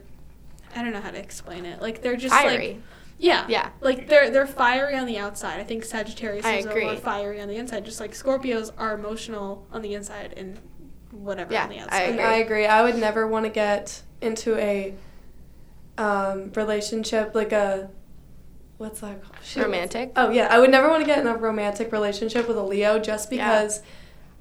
I 0.76 0.82
don't 0.82 0.92
know 0.92 1.00
how 1.00 1.10
to 1.10 1.18
explain 1.18 1.64
it. 1.64 1.80
Like 1.80 2.02
they're 2.02 2.16
just 2.16 2.34
Fiery. 2.34 2.68
like 2.74 2.76
yeah, 3.18 3.46
Yeah. 3.48 3.70
Like 3.80 4.08
they're 4.08 4.30
they're 4.30 4.46
fiery 4.46 4.94
on 4.94 5.06
the 5.06 5.16
outside. 5.18 5.58
I 5.58 5.64
think 5.64 5.84
Sagittarius 5.84 6.44
I 6.44 6.56
is 6.56 6.66
a 6.66 6.74
more 6.74 6.96
fiery 6.96 7.40
on 7.40 7.48
the 7.48 7.56
inside. 7.56 7.84
Just 7.86 7.98
like 7.98 8.12
Scorpios 8.12 8.70
are 8.76 8.94
emotional 8.94 9.66
on 9.72 9.80
the 9.80 9.94
inside 9.94 10.34
and 10.36 10.58
whatever 11.12 11.50
Yeah, 11.52 11.64
on 11.64 11.70
the 11.70 11.78
outside. 11.78 12.02
And 12.02 12.14
agree. 12.20 12.24
I 12.24 12.34
agree. 12.36 12.66
I 12.66 12.82
would 12.82 12.96
never 12.96 13.26
want 13.26 13.46
to 13.46 13.50
get 13.50 14.02
into 14.20 14.56
a 14.58 14.94
um, 15.98 16.52
relationship 16.54 17.34
like 17.34 17.52
a 17.52 17.88
what's 18.76 19.00
that 19.00 19.22
called? 19.22 19.36
Shoot. 19.42 19.62
Romantic. 19.64 20.12
Oh 20.16 20.30
yeah, 20.30 20.48
I 20.50 20.58
would 20.58 20.70
never 20.70 20.88
want 20.90 21.00
to 21.02 21.06
get 21.06 21.18
in 21.18 21.26
a 21.26 21.36
romantic 21.36 21.92
relationship 21.92 22.46
with 22.46 22.58
a 22.58 22.62
Leo 22.62 22.98
just 22.98 23.32
Yeah. 23.32 23.46
because 23.46 23.80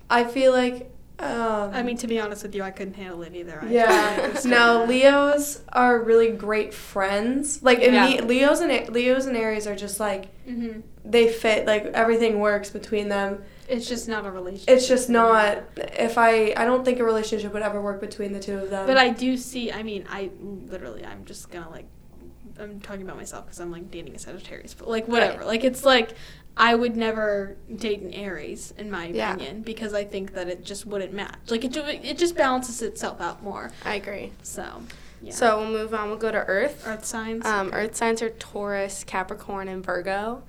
I 0.09 0.25
feel 0.25 0.51
like 0.51 0.91
um, 1.19 1.71
I 1.73 1.81
mean, 1.83 1.97
to 1.97 2.07
be 2.07 2.19
honest 2.19 2.43
with 2.43 2.53
you, 2.55 2.61
I 2.63 2.71
couldn't 2.71 2.95
handle 2.95 3.21
it 3.23 3.33
either. 3.35 3.59
I 3.61 3.67
yeah. 3.69 4.19
understand 4.23 4.51
now. 4.51 4.85
Leos 4.85 5.61
are 5.71 6.01
really 6.01 6.31
great 6.31 6.73
friends. 6.73 7.63
Like 7.63 7.81
and 7.81 7.93
Yeah. 7.93 8.05
Le- 8.21 8.25
Leos 8.25 8.59
and 8.59 8.89
Leos 8.89 9.25
and 9.25 9.37
Aries 9.37 9.65
are 9.67 9.75
just 9.75 9.99
like 9.99 10.27
Mhm. 10.45 10.83
they 11.05 11.29
fit. 11.31 11.65
Like 11.65 11.85
everything 11.93 12.39
works 12.39 12.69
between 12.69 13.07
them. 13.09 13.43
It's 13.67 13.87
just 13.87 14.07
not 14.09 14.25
a 14.25 14.31
relationship. 14.31 14.69
It's 14.69 14.87
just 14.87 15.09
not. 15.09 15.63
If 15.77 16.17
I, 16.17 16.53
I 16.55 16.65
don't 16.65 16.83
think 16.85 16.99
a 16.99 17.03
relationship 17.03 17.51
would 17.53 17.63
ever 17.63 17.81
work 17.81 17.99
between 18.01 18.31
the 18.33 18.39
two 18.39 18.57
of 18.59 18.69
them. 18.69 18.85
But 18.85 18.97
I 18.97 19.09
do 19.09 19.37
see. 19.37 19.71
I 19.71 19.81
mean, 19.83 20.05
I 20.09 20.29
literally, 20.41 21.03
I'm 21.05 21.25
just 21.25 21.49
gonna 21.49 21.69
like, 21.71 21.85
I'm 22.59 22.79
talking 22.79 23.01
about 23.01 23.17
myself 23.17 23.45
because 23.45 23.59
I'm 23.59 23.71
like 23.71 23.91
dating 23.91 24.15
a 24.15 24.19
Sagittarius, 24.19 24.73
but 24.73 24.87
like 24.87 25.07
whatever. 25.07 25.39
Right. 25.39 25.47
Like 25.47 25.63
it's 25.63 25.83
like 25.85 26.13
I 26.57 26.73
would 26.73 26.95
never 26.95 27.57
date 27.75 28.01
an 28.01 28.13
Aries 28.13 28.73
in 28.77 28.89
my 28.89 29.07
Yeah. 29.07 29.33
opinion 29.33 29.61
because 29.61 29.93
I 29.93 30.05
think 30.05 30.33
that 30.35 30.47
it 30.47 30.63
just 30.63 30.85
wouldn't 30.85 31.11
match. 31.13 31.35
Like 31.49 31.65
it, 31.65 31.71
ju- 31.73 31.83
it 31.85 32.17
just 32.17 32.35
balances 32.35 32.81
itself 32.81 33.19
out 33.19 33.43
more. 33.43 33.71
I 33.83 33.95
agree. 33.95 34.31
So, 34.41 34.83
yeah. 35.21 35.33
So 35.33 35.59
we'll 35.59 35.69
move 35.69 35.93
on. 35.93 36.07
We'll 36.07 36.17
go 36.17 36.31
to 36.31 36.37
Earth. 36.45 36.83
Earth 36.87 37.03
signs. 37.03 37.45
Um, 37.45 37.71
Earth 37.73 37.95
signs 37.97 38.21
are 38.21 38.29
Taurus, 38.29 39.03
Capricorn, 39.03 39.67
and 39.67 39.83
Virgo. 39.85 40.43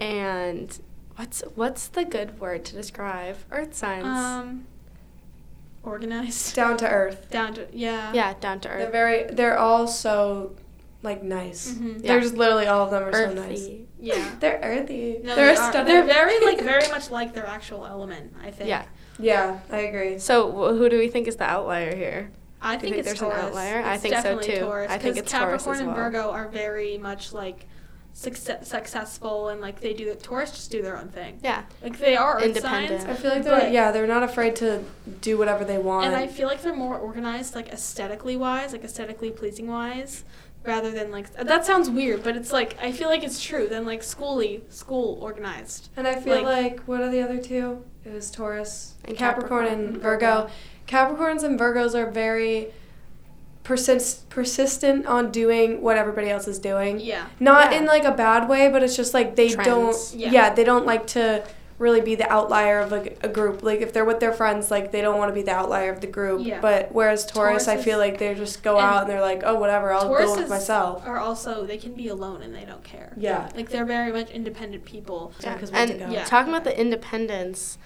And 0.00 0.76
what's 1.14 1.42
what's 1.54 1.86
the 1.86 2.04
good 2.04 2.40
word 2.40 2.64
to 2.64 2.74
describe 2.74 3.36
Earth 3.52 3.74
signs? 3.74 4.04
Um, 4.04 4.66
organized, 5.84 6.54
down 6.56 6.76
to 6.78 6.88
earth. 6.88 7.30
down 7.30 7.54
to 7.54 7.66
yeah. 7.72 8.12
Yeah, 8.12 8.34
down 8.40 8.60
to 8.60 8.68
earth. 8.68 8.78
They're 8.78 8.90
very. 8.90 9.24
They're 9.32 9.58
all 9.58 9.86
so 9.86 10.54
like 11.02 11.22
nice. 11.22 11.72
Mhm. 11.72 12.02
They're 12.02 12.16
Yeah. 12.16 12.22
just 12.22 12.34
literally 12.34 12.66
all 12.66 12.84
of 12.84 12.90
them 12.90 13.02
are 13.04 13.12
so 13.12 13.32
nice. 13.32 13.62
Earthy. 13.62 13.86
Yeah. 14.00 14.30
They're 14.40 14.60
earthy. 14.62 15.20
No, 15.22 15.34
they're 15.34 15.54
they 15.54 15.60
are. 15.60 15.84
They're 15.84 16.04
very 16.04 16.38
like 16.44 16.60
very 16.60 16.88
much 16.88 17.10
like 17.10 17.32
their 17.34 17.46
actual 17.46 17.86
element. 17.86 18.34
I 18.42 18.50
think. 18.50 18.68
Yeah. 18.68 18.84
Yeah, 19.18 19.60
I 19.70 19.78
agree. 19.78 20.18
So 20.18 20.50
who 20.76 20.88
do 20.90 20.98
we 20.98 21.08
think 21.08 21.26
is 21.26 21.36
the 21.36 21.44
outlier 21.44 21.94
here? 21.96 22.30
I 22.60 22.72
think, 22.76 22.94
think 22.94 22.96
it's 22.96 23.06
there's 23.08 23.22
an 23.22 23.30
Taurus. 23.30 23.44
outlier? 23.44 23.82
I 23.82 23.96
think 23.98 24.16
so, 24.16 24.38
too. 24.40 24.56
Taurus, 24.60 24.90
I 24.90 24.98
think 24.98 25.16
it's 25.16 25.30
Taurus 25.32 25.62
Capricorn 25.62 25.76
as 25.76 25.80
and. 25.86 25.94
Virgo 25.96 26.30
are 26.30 26.48
very 26.48 26.98
much 26.98 27.32
like 27.32 27.66
success, 28.12 28.66
successful 28.68 29.48
and 29.48 29.60
like 29.60 29.80
they 29.80 29.92
do 29.92 30.06
the 30.06 30.14
Taurus 30.16 30.50
just 30.50 30.70
do 30.70 30.82
their 30.82 30.96
own 30.98 31.08
thing. 31.08 31.38
Yeah. 31.42 31.62
Like 31.82 31.98
they 31.98 32.16
are 32.16 32.40
Independent. 32.42 33.02
signs, 33.02 33.18
I 33.18 33.20
feel 33.20 33.30
like 33.30 33.42
they're 33.44 33.60
But- 33.60 33.72
yeah 33.72 33.90
they're 33.92 34.06
not 34.06 34.22
afraid 34.22 34.56
to 34.56 34.82
do 35.20 35.36
whatever 35.38 35.64
they 35.64 35.78
want. 35.78 36.06
and 36.06 36.16
I 36.16 36.26
feel 36.26 36.48
like 36.48 36.62
they're 36.62 36.74
more 36.74 36.96
organized, 36.98 37.54
like 37.54 37.68
aesthetically 37.68 38.36
wise, 38.36 38.72
like 38.72 38.84
aesthetically 38.84 39.30
pleasing 39.30 39.66
wise, 39.68 40.24
rather 40.66 40.90
than 40.90 41.10
like 41.10 41.32
that 41.34 41.64
sounds 41.64 41.88
weird, 41.90 42.22
but 42.22 42.36
it's 42.36 42.52
like 42.52 42.76
I 42.82 42.92
feel 42.92 43.08
like 43.08 43.22
it's 43.24 43.42
true. 43.42 43.66
Than 43.68 43.84
like 43.86 44.00
schooly, 44.02 44.60
school 44.72 45.18
organized. 45.20 45.88
And 45.96 46.06
I 46.06 46.16
feel 46.16 46.42
Like- 46.42 46.44
like, 46.44 46.80
what 46.86 47.00
are 47.00 47.10
the 47.10 47.22
other 47.22 47.38
two? 47.38 47.84
It 48.04 48.12
was 48.12 48.30
Taurus, 48.30 48.94
And 49.04 49.16
Capricorn, 49.16 49.64
Capricorn. 49.66 49.84
and 49.94 49.96
Virgo. 49.98 50.48
Capricorns 50.86 51.42
and 51.42 51.58
Virgos 51.58 51.94
are 51.94 52.08
very 52.10 52.68
persist 53.64 54.28
persistent 54.30 55.06
on 55.06 55.32
doing 55.32 55.82
what 55.82 55.96
everybody 55.96 56.30
else 56.30 56.46
is 56.46 56.58
doing. 56.58 57.00
Yeah. 57.00 57.26
Not 57.40 57.72
Yeah. 57.72 57.78
in 57.78 57.86
like 57.86 58.04
a 58.04 58.12
bad 58.12 58.48
way, 58.48 58.68
but 58.68 58.82
it's 58.82 58.94
just 58.94 59.12
like 59.12 59.34
they 59.34 59.48
Trends. 59.48 59.66
don't. 60.12 60.20
Yeah. 60.20 60.30
Yeah. 60.30 60.54
they 60.54 60.62
don't 60.64 60.86
like 60.86 61.06
to 61.08 61.42
really 61.78 62.00
be 62.00 62.14
the 62.14 62.30
outlier 62.30 62.80
of 62.80 62.90
like 62.90 63.18
a 63.22 63.28
group. 63.28 63.62
Like 63.62 63.80
if 63.80 63.92
they're 63.92 64.04
with 64.04 64.20
their 64.20 64.32
friends, 64.32 64.70
like 64.70 64.92
they 64.92 65.02
don't 65.02 65.18
want 65.18 65.28
to 65.30 65.34
be 65.34 65.42
the 65.42 65.52
outlier 65.52 65.92
of 65.92 66.00
the 66.00 66.06
group. 66.06 66.44
Yeah. 66.46 66.60
But 66.60 66.92
whereas 66.92 67.26
Taurus, 67.26 67.64
Taurus 67.64 67.68
I 67.68 67.82
feel 67.82 67.98
like 67.98 68.18
they 68.18 68.34
just 68.34 68.62
go 68.62 68.76
and 68.76 68.86
out 68.86 69.02
and 69.02 69.10
they're 69.10 69.20
like, 69.20 69.42
oh 69.44 69.56
whatever, 69.56 69.92
I'll 69.92 70.04
Taurus 70.08 70.26
go 70.26 70.36
with 70.36 70.48
myself. 70.48 71.06
Are 71.06 71.18
also 71.18 71.66
they 71.66 71.76
can 71.76 71.92
be 71.94 72.08
alone 72.08 72.42
and 72.42 72.54
they 72.54 72.64
don't 72.64 72.82
care. 72.84 73.12
Yeah. 73.16 73.50
Like 73.54 73.68
they're 73.68 73.84
very 73.84 74.12
much 74.12 74.30
independent 74.30 74.84
people. 74.84 75.32
Yeah, 75.40 75.52
Yeah. 75.52 75.58
'cause 75.58 75.70
we 75.72 75.78
have 75.78 75.90
And. 75.90 76.12
Yeah. 76.12 76.24
talking 76.24 76.52
about 76.52 76.64
the 76.64 76.78
independence, 76.78 77.78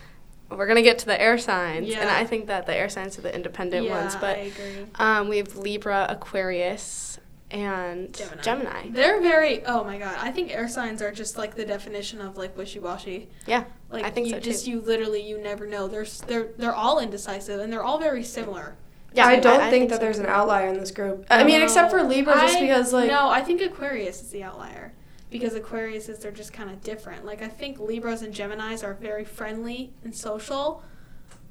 we're 0.51 0.67
gonna 0.67 0.83
get 0.83 0.99
to 1.01 1.07
the 1.07 1.21
air 1.21 1.39
signs, 1.39 1.89
yeah. 1.89 2.01
and 2.01 2.11
I 2.11 2.25
think 2.25 2.47
that 2.47 2.67
the 2.67 2.75
air 2.75 2.89
signs 2.89 3.19
are 3.19 3.23
the 3.23 3.35
independent 3.35 3.87
yeah, 3.87 4.01
ones. 4.01 4.17
But 4.17 4.37
I 4.39 4.41
agree. 4.43 4.87
um, 4.97 5.29
we 5.29 5.39
have 5.39 5.57
Libra, 5.57 6.07
Aquarius, 6.09 7.19
and 7.51 8.15
Gemini. 8.15 8.43
Gemini. 8.43 8.89
They're 8.91 9.21
very. 9.21 9.65
Oh 9.67 9.85
my 9.85 9.99
god! 9.99 10.17
I 10.21 10.31
think 10.31 10.55
air 10.55 10.69
signs 10.69 11.03
are 11.03 11.11
just 11.11 11.37
like 11.37 11.55
the 11.55 11.65
definition 11.65 12.21
of 12.21 12.37
like 12.37 12.57
wishy 12.57 12.79
washy. 12.79 13.29
Yeah, 13.47 13.65
Like 13.91 14.05
I 14.05 14.11
think 14.11 14.27
you 14.29 14.33
so, 14.35 14.39
too. 14.41 14.51
just 14.51 14.67
you 14.67 14.81
literally 14.81 15.27
you 15.27 15.41
never 15.43 15.67
know. 15.67 15.89
They're 15.89 16.07
they're 16.27 16.49
they're 16.57 16.75
all 16.75 17.01
indecisive 17.01 17.61
and 17.61 17.73
they're 17.73 17.83
all 17.83 17.99
very 17.99 18.23
similar. 18.25 18.77
Yeah, 19.13 19.27
I 19.27 19.41
don't 19.41 19.61
I 19.61 19.71
think, 19.71 19.71
think 19.73 19.91
that 19.91 19.97
so, 19.97 20.03
there's 20.03 20.19
an 20.19 20.27
outlier 20.27 20.69
in 20.69 20.79
this 20.79 20.93
group. 20.93 21.27
I 21.31 21.43
mean, 21.43 21.59
No. 21.59 21.65
except 21.65 21.91
for 21.91 22.03
Libra, 22.05 22.35
just 22.35 22.57
I- 22.59 22.61
because 22.61 22.93
like 22.93 23.09
no, 23.11 23.29
I 23.29 23.43
think 23.43 23.61
Aquarius 23.61 24.23
is 24.23 24.31
the 24.31 24.45
outlier 24.45 24.93
because 25.31 25.55
Aquarius 25.55 26.09
is 26.09 26.19
they're 26.21 26.31
just 26.31 26.53
kind 26.53 26.71
of 26.71 26.81
different. 26.83 27.25
Like 27.25 27.43
I 27.43 27.49
think 27.49 27.81
Libras 27.81 28.23
and 28.23 28.33
Gemini's 28.33 28.85
are 28.85 28.95
very 28.95 29.25
friendly 29.25 29.93
and 30.05 30.15
social. 30.15 30.83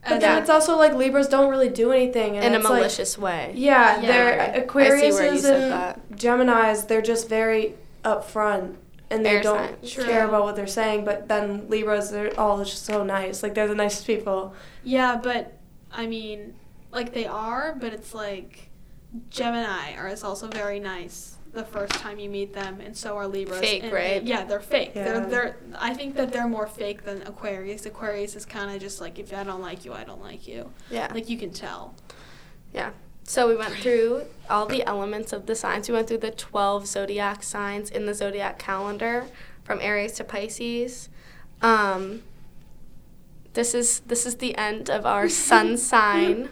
But 0.01 0.11
And 0.13 0.21
then 0.21 0.31
Yeah. 0.35 0.39
it's 0.39 0.49
also 0.49 0.77
like 0.77 0.93
Libras 0.93 1.27
don't 1.27 1.49
really 1.49 1.69
do 1.69 1.91
anything, 1.91 2.35
and 2.37 2.45
in 2.45 2.53
a 2.53 2.57
it's 2.59 2.63
like- 2.69 2.77
malicious 2.77 3.17
way. 3.17 3.51
yeah, 3.55 3.99
Yeah. 4.01 4.07
they're 4.07 4.41
I 4.41 4.53
see 4.53 4.59
Aquarius 4.61 5.15
where 5.15 5.33
you 5.33 5.39
said 5.39 5.71
and. 6.09 6.17
Gemini's. 6.19 6.85
They're 6.85 7.01
just 7.01 7.27
very 7.27 7.75
upfront, 8.05 8.75
and 9.09 9.25
they 9.25 9.31
Air 9.37 9.41
don't 9.43 9.57
signs. 9.81 9.93
care 9.93 10.21
True. 10.21 10.29
about 10.29 10.43
what 10.43 10.55
they're 10.55 10.67
saying. 10.67 11.03
But 11.03 11.27
then 11.27 11.65
Libras, 11.67 12.11
they're 12.11 12.37
all 12.39 12.63
just 12.63 12.85
so 12.85 13.03
nice. 13.03 13.43
Like 13.43 13.55
they're 13.55 13.67
the 13.67 13.75
nicest 13.75 14.07
people. 14.07 14.53
Yeah, 14.83 15.19
but 15.21 15.57
I 15.91 16.07
mean, 16.07 16.53
like 16.91 17.13
they 17.13 17.25
are, 17.25 17.75
but 17.77 17.91
it's 17.93 18.13
like 18.13 18.69
Gemini 19.29 19.95
are 19.97 20.07
is 20.07 20.23
also 20.23 20.47
very 20.47 20.79
nice 20.79 21.28
the 21.51 21.63
first 21.63 21.93
time 21.93 22.19
you 22.19 22.29
meet 22.29 22.53
them, 22.53 22.79
and 22.79 22.95
so 22.95 23.17
are 23.17 23.27
Libras. 23.27 23.59
Fake, 23.59 23.83
And- 23.83 23.91
right? 23.91 24.21
Yeah, 24.23 24.43
they're 24.45 24.59
fake. 24.59 24.91
Yeah. 24.95 25.03
They're 25.03 25.25
they're. 25.25 25.57
I 25.77 25.93
think 25.93 26.15
that 26.15 26.31
they're 26.31 26.47
more 26.47 26.67
fake 26.67 27.03
than 27.05 27.21
Aquarius. 27.23 27.85
Aquarius 27.85 28.35
is 28.35 28.45
kind 28.45 28.69
of 28.73 28.79
just 28.81 29.01
like 29.01 29.17
if 29.19 29.33
I 29.33 29.43
don't 29.43 29.61
like 29.61 29.85
you, 29.85 29.93
I 29.93 30.03
don't 30.03 30.21
like 30.21 30.47
you. 30.47 30.71
Yeah. 30.91 31.11
Like 31.13 31.29
you 31.29 31.37
can 31.37 31.51
tell. 31.51 31.95
Yeah. 32.73 32.91
So 33.23 33.47
we 33.47 33.55
went 33.55 33.75
through 33.75 34.23
all 34.49 34.65
the 34.65 34.83
elements 34.87 35.33
of 35.33 35.45
the 35.45 35.55
signs. 35.55 35.87
We 35.87 35.93
went 35.93 36.07
through 36.07 36.17
the 36.19 36.31
12 36.31 36.87
zodiac 36.87 37.43
signs 37.43 37.89
in 37.91 38.07
the 38.07 38.13
zodiac 38.15 38.57
calendar 38.57 39.25
from 39.63 39.79
Aries 39.81 40.13
to 40.13 40.23
Pisces. 40.23 41.09
Um, 41.61 42.23
this 43.53 43.73
is 43.73 43.99
this 44.01 44.25
is 44.25 44.35
the 44.35 44.55
end 44.57 44.89
of 44.89 45.05
our 45.05 45.29
sun 45.49 45.77
sign 45.77 46.49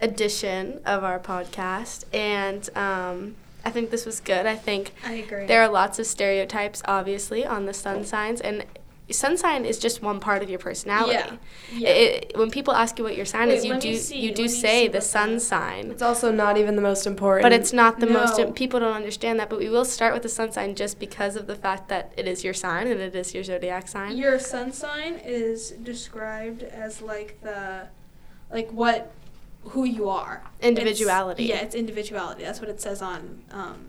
edition 0.00 0.80
of 0.86 1.04
our 1.04 1.18
podcast 1.18 2.04
and 2.14 2.68
um, 2.76 3.36
I 3.64 3.70
think 3.70 3.90
this 3.90 4.06
was 4.06 4.20
good. 4.20 4.46
I 4.46 4.56
think 4.56 4.92
I 5.04 5.14
agree. 5.14 5.46
there 5.46 5.62
are 5.62 5.68
lots 5.68 5.98
of 5.98 6.06
stereotypes 6.06 6.82
obviously 6.86 7.44
on 7.44 7.66
the 7.66 7.74
sun 7.74 8.04
signs 8.04 8.40
and 8.40 8.64
sun 9.10 9.36
sign 9.36 9.64
is 9.64 9.78
just 9.78 10.02
one 10.02 10.20
part 10.20 10.40
of 10.40 10.48
your 10.48 10.60
personality. 10.60 11.14
Yeah. 11.14 11.36
Yeah. 11.72 11.88
It, 11.88 12.32
when 12.36 12.48
people 12.50 12.74
ask 12.74 12.96
you 12.96 13.02
what 13.04 13.16
your 13.16 13.26
sign 13.26 13.48
Wait, 13.48 13.56
is, 13.56 13.64
you 13.64 13.76
do 13.80 13.96
see- 13.96 14.20
you 14.20 14.32
do 14.32 14.46
say 14.46 14.82
see 14.84 14.88
the 14.88 15.00
sun 15.00 15.34
that- 15.34 15.40
sign. 15.40 15.90
It's 15.90 16.00
also 16.02 16.30
not 16.30 16.56
even 16.56 16.76
the 16.76 16.82
most 16.82 17.06
important. 17.08 17.42
But 17.42 17.52
it's 17.52 17.72
not 17.72 17.98
the 17.98 18.06
most. 18.06 18.38
No. 18.38 18.52
People 18.52 18.78
don't 18.78 18.94
understand 18.94 19.40
that. 19.40 19.50
But 19.50 19.58
we 19.58 19.68
will 19.68 19.84
start 19.84 20.14
with 20.14 20.22
the 20.22 20.28
sun 20.28 20.52
sign 20.52 20.76
just 20.76 21.00
because 21.00 21.34
of 21.34 21.48
the 21.48 21.56
fact 21.56 21.88
that 21.88 22.12
it 22.16 22.28
is 22.28 22.44
your 22.44 22.54
sign 22.54 22.86
and 22.86 23.00
it 23.00 23.14
is 23.16 23.34
your 23.34 23.42
zodiac 23.42 23.88
sign. 23.88 24.16
Your 24.16 24.38
sun 24.38 24.72
sign 24.72 25.14
is 25.24 25.70
described 25.72 26.62
as 26.62 27.02
like 27.02 27.40
the, 27.42 27.88
like 28.52 28.70
what, 28.70 29.12
who 29.64 29.84
you 29.84 30.08
are. 30.08 30.42
Individuality. 30.60 31.44
It's, 31.44 31.50
yeah, 31.50 31.60
it's 31.64 31.74
individuality. 31.74 32.44
That's 32.44 32.60
what 32.60 32.68
it 32.70 32.80
says 32.80 33.02
on 33.02 33.42
um, 33.50 33.86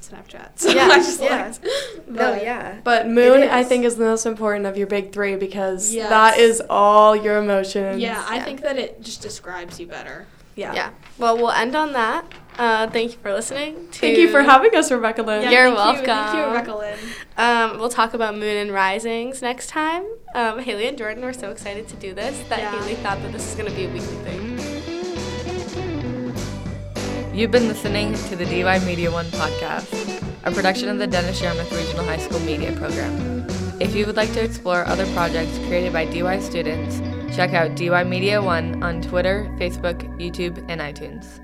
Snapchat. 0.00 0.50
So 0.56 0.70
Yeah, 0.70 0.88
I 0.88 0.96
just 0.98 1.20
yeah. 1.22 1.46
looked. 1.46 1.64
no, 2.08 2.32
But- 2.34 2.42
yeah. 2.42 2.80
But 2.84 3.08
Moon, 3.08 3.42
I 3.48 3.62
think, 3.64 3.84
is 3.84 3.96
the 3.96 4.04
most 4.04 4.26
important 4.26 4.66
of 4.66 4.76
your 4.76 4.86
big 4.86 5.12
three 5.12 5.36
because 5.36 5.94
Yes. 5.94 6.08
that 6.10 6.38
is 6.38 6.62
all 6.68 7.14
your 7.16 7.38
emotions. 7.38 8.00
Yeah, 8.00 8.24
I 8.28 8.36
Yeah. 8.36 8.44
think 8.44 8.60
that 8.62 8.78
it 8.78 9.00
just 9.00 9.22
describes 9.22 9.78
you 9.80 9.86
better. 9.86 10.26
yeah. 10.56 10.74
Yeah. 10.74 10.90
Well, 11.18 11.36
we'll 11.36 11.50
end 11.50 11.74
on 11.76 11.92
that. 11.92 12.24
Uh, 12.58 12.86
thank 12.90 13.12
you 13.12 13.18
for 13.22 13.32
listening. 13.32 13.88
To, 13.92 13.98
Thank 14.00 14.18
you 14.18 14.28
for 14.28 14.42
having 14.42 14.74
us, 14.76 14.90
Rebecca 14.92 15.22
Lynn. 15.22 15.42
Yeah. 15.44 15.50
You're 15.68 15.74
thank 15.76 16.00
You, 16.00 16.04
thank 16.04 16.06
welcome. 16.08 16.38
you, 16.38 16.44
Rebecca 16.46 16.76
Lynn. 16.76 16.98
Um, 17.38 17.78
we'll 17.78 17.88
talk 17.88 18.12
about 18.12 18.34
moon 18.36 18.56
and 18.58 18.70
risings 18.72 19.40
next 19.40 19.68
time. 19.68 20.04
Um, 20.34 20.58
Haley 20.58 20.86
and 20.88 20.98
Jordan 20.98 21.24
were 21.24 21.32
so 21.32 21.50
excited 21.50 21.88
to 21.88 21.96
do 21.96 22.12
this 22.12 22.38
that 22.50 22.58
Yeah. 22.58 22.78
Haley 22.82 22.96
thought 22.96 23.22
that 23.22 23.32
this 23.32 23.48
is 23.48 23.54
going 23.54 23.70
to 23.70 23.74
be 23.74 23.84
a 23.86 23.88
weekly 23.88 24.16
thing. 24.16 24.51
You've 27.34 27.50
been 27.50 27.66
listening 27.66 28.12
to 28.28 28.36
the 28.36 28.44
DY 28.44 28.80
Media 28.84 29.10
One 29.10 29.24
podcast, 29.24 29.88
a 30.44 30.50
production 30.50 30.90
of 30.90 30.98
the 30.98 31.06
Dennis 31.06 31.40
Yarmouth 31.40 31.72
Regional 31.72 32.04
High 32.04 32.18
School 32.18 32.40
Media 32.40 32.72
Program. 32.72 33.46
If 33.80 33.94
you 33.94 34.04
would 34.04 34.16
like 34.16 34.30
to 34.34 34.44
explore 34.44 34.84
other 34.84 35.06
projects 35.14 35.56
created 35.66 35.94
by 35.94 36.04
DY 36.04 36.40
students, 36.40 37.00
check 37.34 37.54
out 37.54 37.74
DY 37.74 38.04
Media 38.04 38.42
One 38.42 38.82
on 38.82 39.00
Twitter, 39.00 39.50
Facebook, 39.58 40.02
YouTube, 40.18 40.62
and 40.68 40.82
iTunes. 40.82 41.40